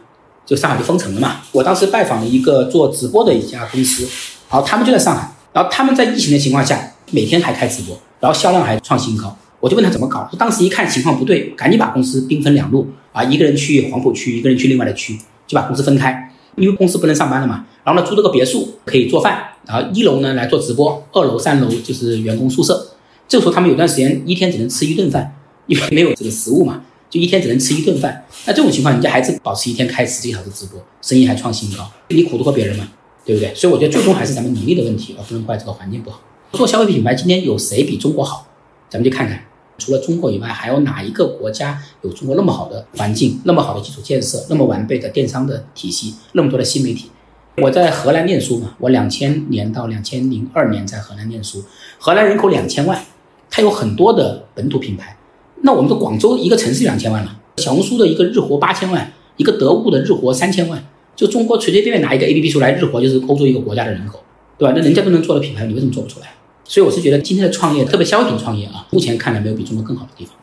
[0.46, 1.38] 就上海就封城了嘛。
[1.54, 4.04] 我当时拜访了一个做直播的一家公司，
[4.50, 9.36] 然后他们就在上海，然后他们在疫情的情况下每天还开直播，然后销量还创新高。
[9.60, 17.66] 我就问他怎么搞，当时一看情况不对，赶紧把公司兵分两路啊，一个人去黄浦区，一个人去另外的区，就把公司分开，因为公司不能上班了嘛。
[17.84, 22.88] 然后呢，租了个别墅可以做饭，然后一楼呢来做直播，二楼、三楼就是员工宿舍。
[23.28, 25.34] 这时候他们有段时间一天只能吃一顿饭，
[25.66, 28.26] 因为没有这个食物嘛，就一天只能吃一顿饭。
[28.46, 32.88] 那这种情况，人家还是保持一天开十几小时直播，生意还创新高，你苦得过别人吗？
[33.26, 33.54] 对不对？
[33.56, 36.22] 所以我觉得最终还是咱们能力的问题，而不能怪这个环境不好。
[36.54, 38.48] 做消费品牌，今天有谁比中国好？
[38.90, 39.44] 咱们就看看，
[39.78, 47.12] 除了中国以外，还有哪一个国家有中国那么好的环境、那么好的基础建设、那么完备的电商的体系、那么多的新媒体？
[47.58, 51.64] 我在荷兰念书嘛，我两千年到两千零二年在荷兰念书。
[52.00, 53.04] 荷兰人口两千万，
[53.50, 55.18] 它有很多的本土品牌。
[55.62, 60.84] 那我们的广州一个城市两千万了，小红书的一个日活八千万，一个得物的日活三千万。
[61.16, 64.24] 就中国随随便便拿一个 A P P 出来，日活就是欧洲一个国家的人口，
[64.58, 64.74] 对吧？
[64.78, 66.28] 那人家都能做的品牌，你为什么做不出来？
[66.68, 70.34] 所以我是觉得今天的创业，特别消费品创业啊，目前看来没有比中国更好的地方。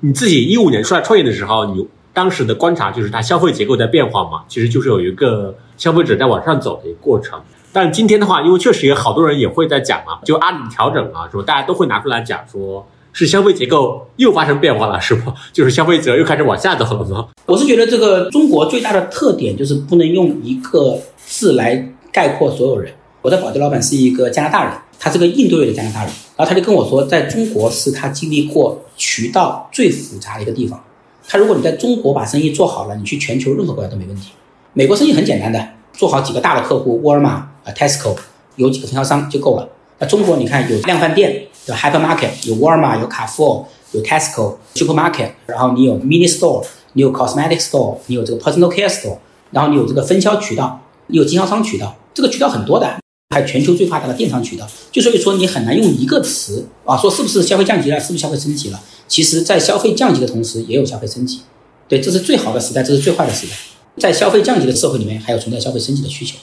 [0.00, 5.54] 你自己一五年出来创业的时候，你当时的观察就是它消费结构在变化嘛，其实就是有一个。
[5.80, 7.40] 消费者在往上走的一个过程，
[7.72, 15.32] 但今天的话，因为确实有好多人也会在讲啊，就阿里调整啊，说大家都会拿出来讲，说是消费结构又发生变化了，是不？
[15.54, 17.28] 就是消费者又开始往下走了吗？
[17.46, 22.92] 我是觉得这个中国最大的特点就是不能用一个字来概括所有人。
[23.22, 30.78] 我的保洁老板是一个加拿大人，他是个印度裔的加拿大人，然后他就跟我说，在中国是他经历过渠道最复杂的一个地方。
[31.26, 34.32] 他如果你在中国把生意做好了，你去全球任何国家都没问题。
[34.74, 37.30] 美国生意很简单的，做好几个大的客户，沃尔玛
[37.64, 38.14] 啊，Tesco，
[38.56, 39.66] 有几个分销商就够了。
[39.98, 43.30] 那中国你看有量贩店，有 hypermarket，有沃尔玛，有卡 r
[43.92, 49.16] 有 Tesco，supermarket，然后你有 mini store，你有 cosmetic store，你有这个 personal care store，
[49.50, 52.98] 然后你有这个分销渠道，你有经销商渠道，这个渠道很多的，
[53.32, 54.68] 还有全球最发达的电商渠道。
[54.90, 58.80] 就所以说你很难用一个词啊，说是不是消费降级了，是不是消费升级了？
[59.06, 61.40] 其实，在消费降级的同时，也有消费升级。
[61.88, 63.52] 对，这是最好的时代，这是最坏的时代。
[63.96, 66.36] 在消费降级的社会里面，还有存在消费升级的需求，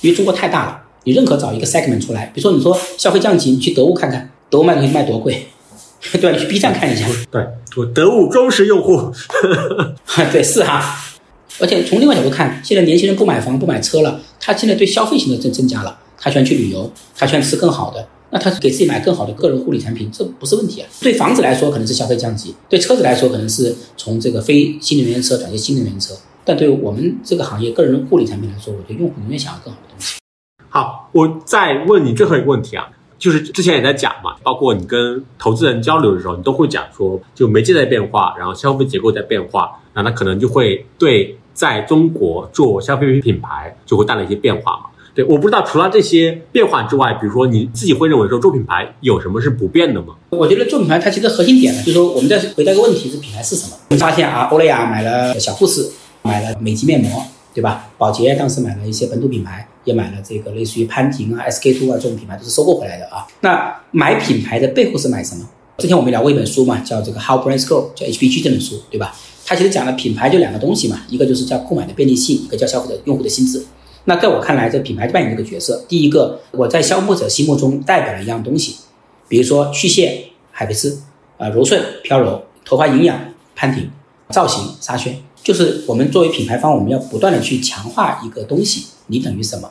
[0.00, 5.48] 因为中国太大了，你任何找一个 segment 出来，比如说你说消费降级，你去得物看看，得物卖东西卖多贵，
[6.20, 7.44] 对，你去 B 站看一下，对，
[7.76, 9.12] 我得物忠实用户，
[10.30, 10.96] 对，是哈，
[11.58, 20.88] 而且从另外角度看，现在年轻人不买房不买车了，他现在对消费型的增增加了，他喜欢去旅游，他喜欢吃更好的，那他给自己买更好的个人护理产品，这不是问题啊。
[21.00, 26.14] 对房子来说可能是消费降级，对车子来说可能是从这个非新能源车转为新能源车。
[26.44, 30.16] 但对我们这个行业个人护理产品来说，我觉得用户永远想要更好的东西。
[30.70, 32.88] 好，我再问你最后一个问题啊，
[33.18, 44.84] 就是之前也在讲嘛，包括你跟投资人交流的时候，你都会讲说，就媒介在变化，然后消费结构在变化，那它可能就会对在中国做消费品品牌就会带来一些变化嘛。
[45.18, 50.14] 对，我不知道除了这些变化之外，比如说你自己会认为说做品牌有什么是不变的吗？
[50.30, 53.72] 我觉得做品牌它其实核心点呢，就是说我们在回答一个问题是品牌是什么？
[53.88, 55.90] 我们发现啊，欧莱雅买了小护士，
[56.22, 57.20] 买了美肌面膜，
[57.52, 57.90] 对吧？
[57.98, 63.26] 宝洁当时买了一些本土品牌，也买了这个类似于潘婷啊、SK two 啊这种品牌都是收购回来的啊。
[63.40, 65.44] 那买品牌的背后是买什么？
[65.78, 69.12] 之前我们聊过一本书嘛，叫这个 How Brands Grow，叫 HBG 这本书，对吧？
[69.44, 73.64] 它其实讲的品牌就两个东西嘛，一个就是叫购买的便利性，一个叫消费者用户的心智。
[74.08, 78.76] 那在我看来，这品牌扮演这个角色，第一个我在消费者心目中代表了一样东西，
[79.28, 81.02] 比如说去屑海飞丝，
[81.36, 83.20] 啊柔顺飘柔，头发营养
[83.54, 83.90] 潘婷，
[84.30, 89.70] 造型沙宣，就是我们作为品牌方，我们要不断的去强化一个东西，你等于什么，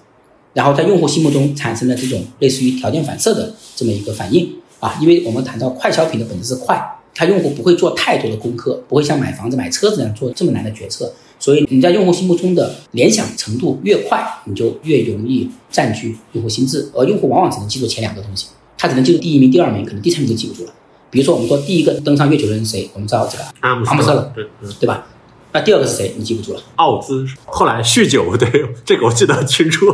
[0.53, 4.53] 然后在用户心目中产生了这种类似于条件反射的这么一个反应。
[4.79, 6.79] 啊，因为我们谈到快消品的本质是快，
[7.15, 11.11] 它用户不会做太多的功课，不会像买房子、买车子那样做这么难的决策，
[11.47, 18.47] 所以你在用户心目中的联想程度越快，你就越容易占据用户心智，而用户往往只能记住前两个东西，
[18.77, 20.73] 他只能记住第一名、第二名，可能第三名就记不住了。
[21.09, 22.89] 比如说，我们说第一个登上月球的人是谁？
[22.93, 25.07] 我们知道这个阿姆阿姆斯特朗，对，嗯对吧？
[25.53, 26.13] 那第二个是谁？
[26.17, 26.61] 你记不住了。
[26.75, 29.85] 奥兹后来酗酒，对这个我记得很清楚。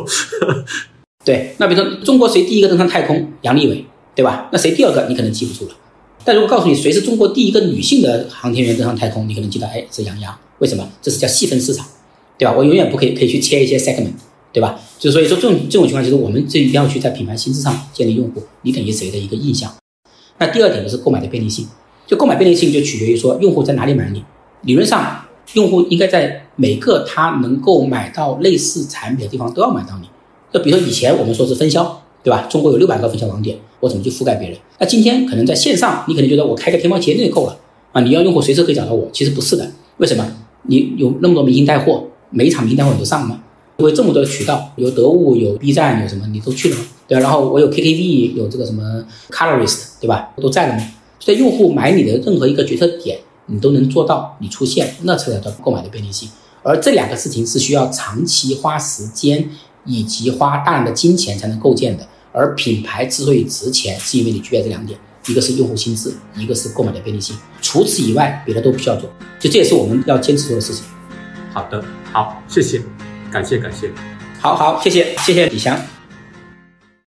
[1.23, 3.31] 对，那比如说中国谁第一个登上太空？
[3.43, 3.85] 杨利伟，
[4.15, 4.49] 对吧？
[4.51, 5.75] 那谁第二个你可能记不住了。
[6.25, 10.35] 但如果告诉你谁是中国第一个女性的航天员登上太空，你可能记得，哎，是杨洋。
[10.59, 10.88] 为什么？
[11.01, 11.85] 这是叫细分市场，
[12.38, 12.53] 对吧？
[12.55, 14.13] 我永远不可以可以去切一些 segment，
[14.51, 14.80] 对吧？
[14.97, 19.73] 就所以说这种这种情况，就是我们这一定要去在品牌心智上建立用户你等于谁的一个印象。
[20.38, 21.67] 那第二点就是购买的便利性，
[22.07, 24.23] 就购买便利性就取决于说用户在哪里买你。
[24.61, 30.07] 理论上，用户应该在每个他能够买到类似产品的地方都要买到你。
[30.51, 32.47] 就比如说以前我们说是分销，对吧？
[32.49, 34.57] 中国有六百个分销网点，我怎么去覆盖别人？
[34.80, 37.57] 那今天可能在线上，你可能觉得我开个天猫旗舰店就够了
[37.91, 38.01] 啊？
[38.01, 39.69] 你要用户随时可以找到我，其实不是的。
[39.97, 40.25] 为什么？
[40.64, 43.41] 你有那么多明星带货，每一场明星带货你都上吗？
[43.77, 46.85] 因为这么多渠道，有得物，有 B 站，有什么你都去了吗？
[47.07, 47.22] 对吧？
[47.22, 50.30] 然后我有 KTV，有这个什么 Colorist，对吧？
[50.38, 50.91] 都在了吗？
[51.19, 56.30] 所以用户买你的任何一个决策点，你都能做到你出现，那才叫购买的便利性。
[56.61, 59.49] 而这两个事情是需要长期花时间
[59.85, 62.07] 以及花大量的金钱才能构建的。
[62.31, 67.35] 而品牌之所以值钱，是因为你具备这两点，一个是用户心智，一个是购买的便利性。
[67.61, 69.09] 除此以外，别的都不需要做。
[69.39, 70.83] 就这也是我们要坚持做的事情。
[71.53, 72.81] 好的，好，谢谢，
[73.31, 73.91] 感谢感谢。
[74.39, 75.79] 好好，谢谢谢谢李翔。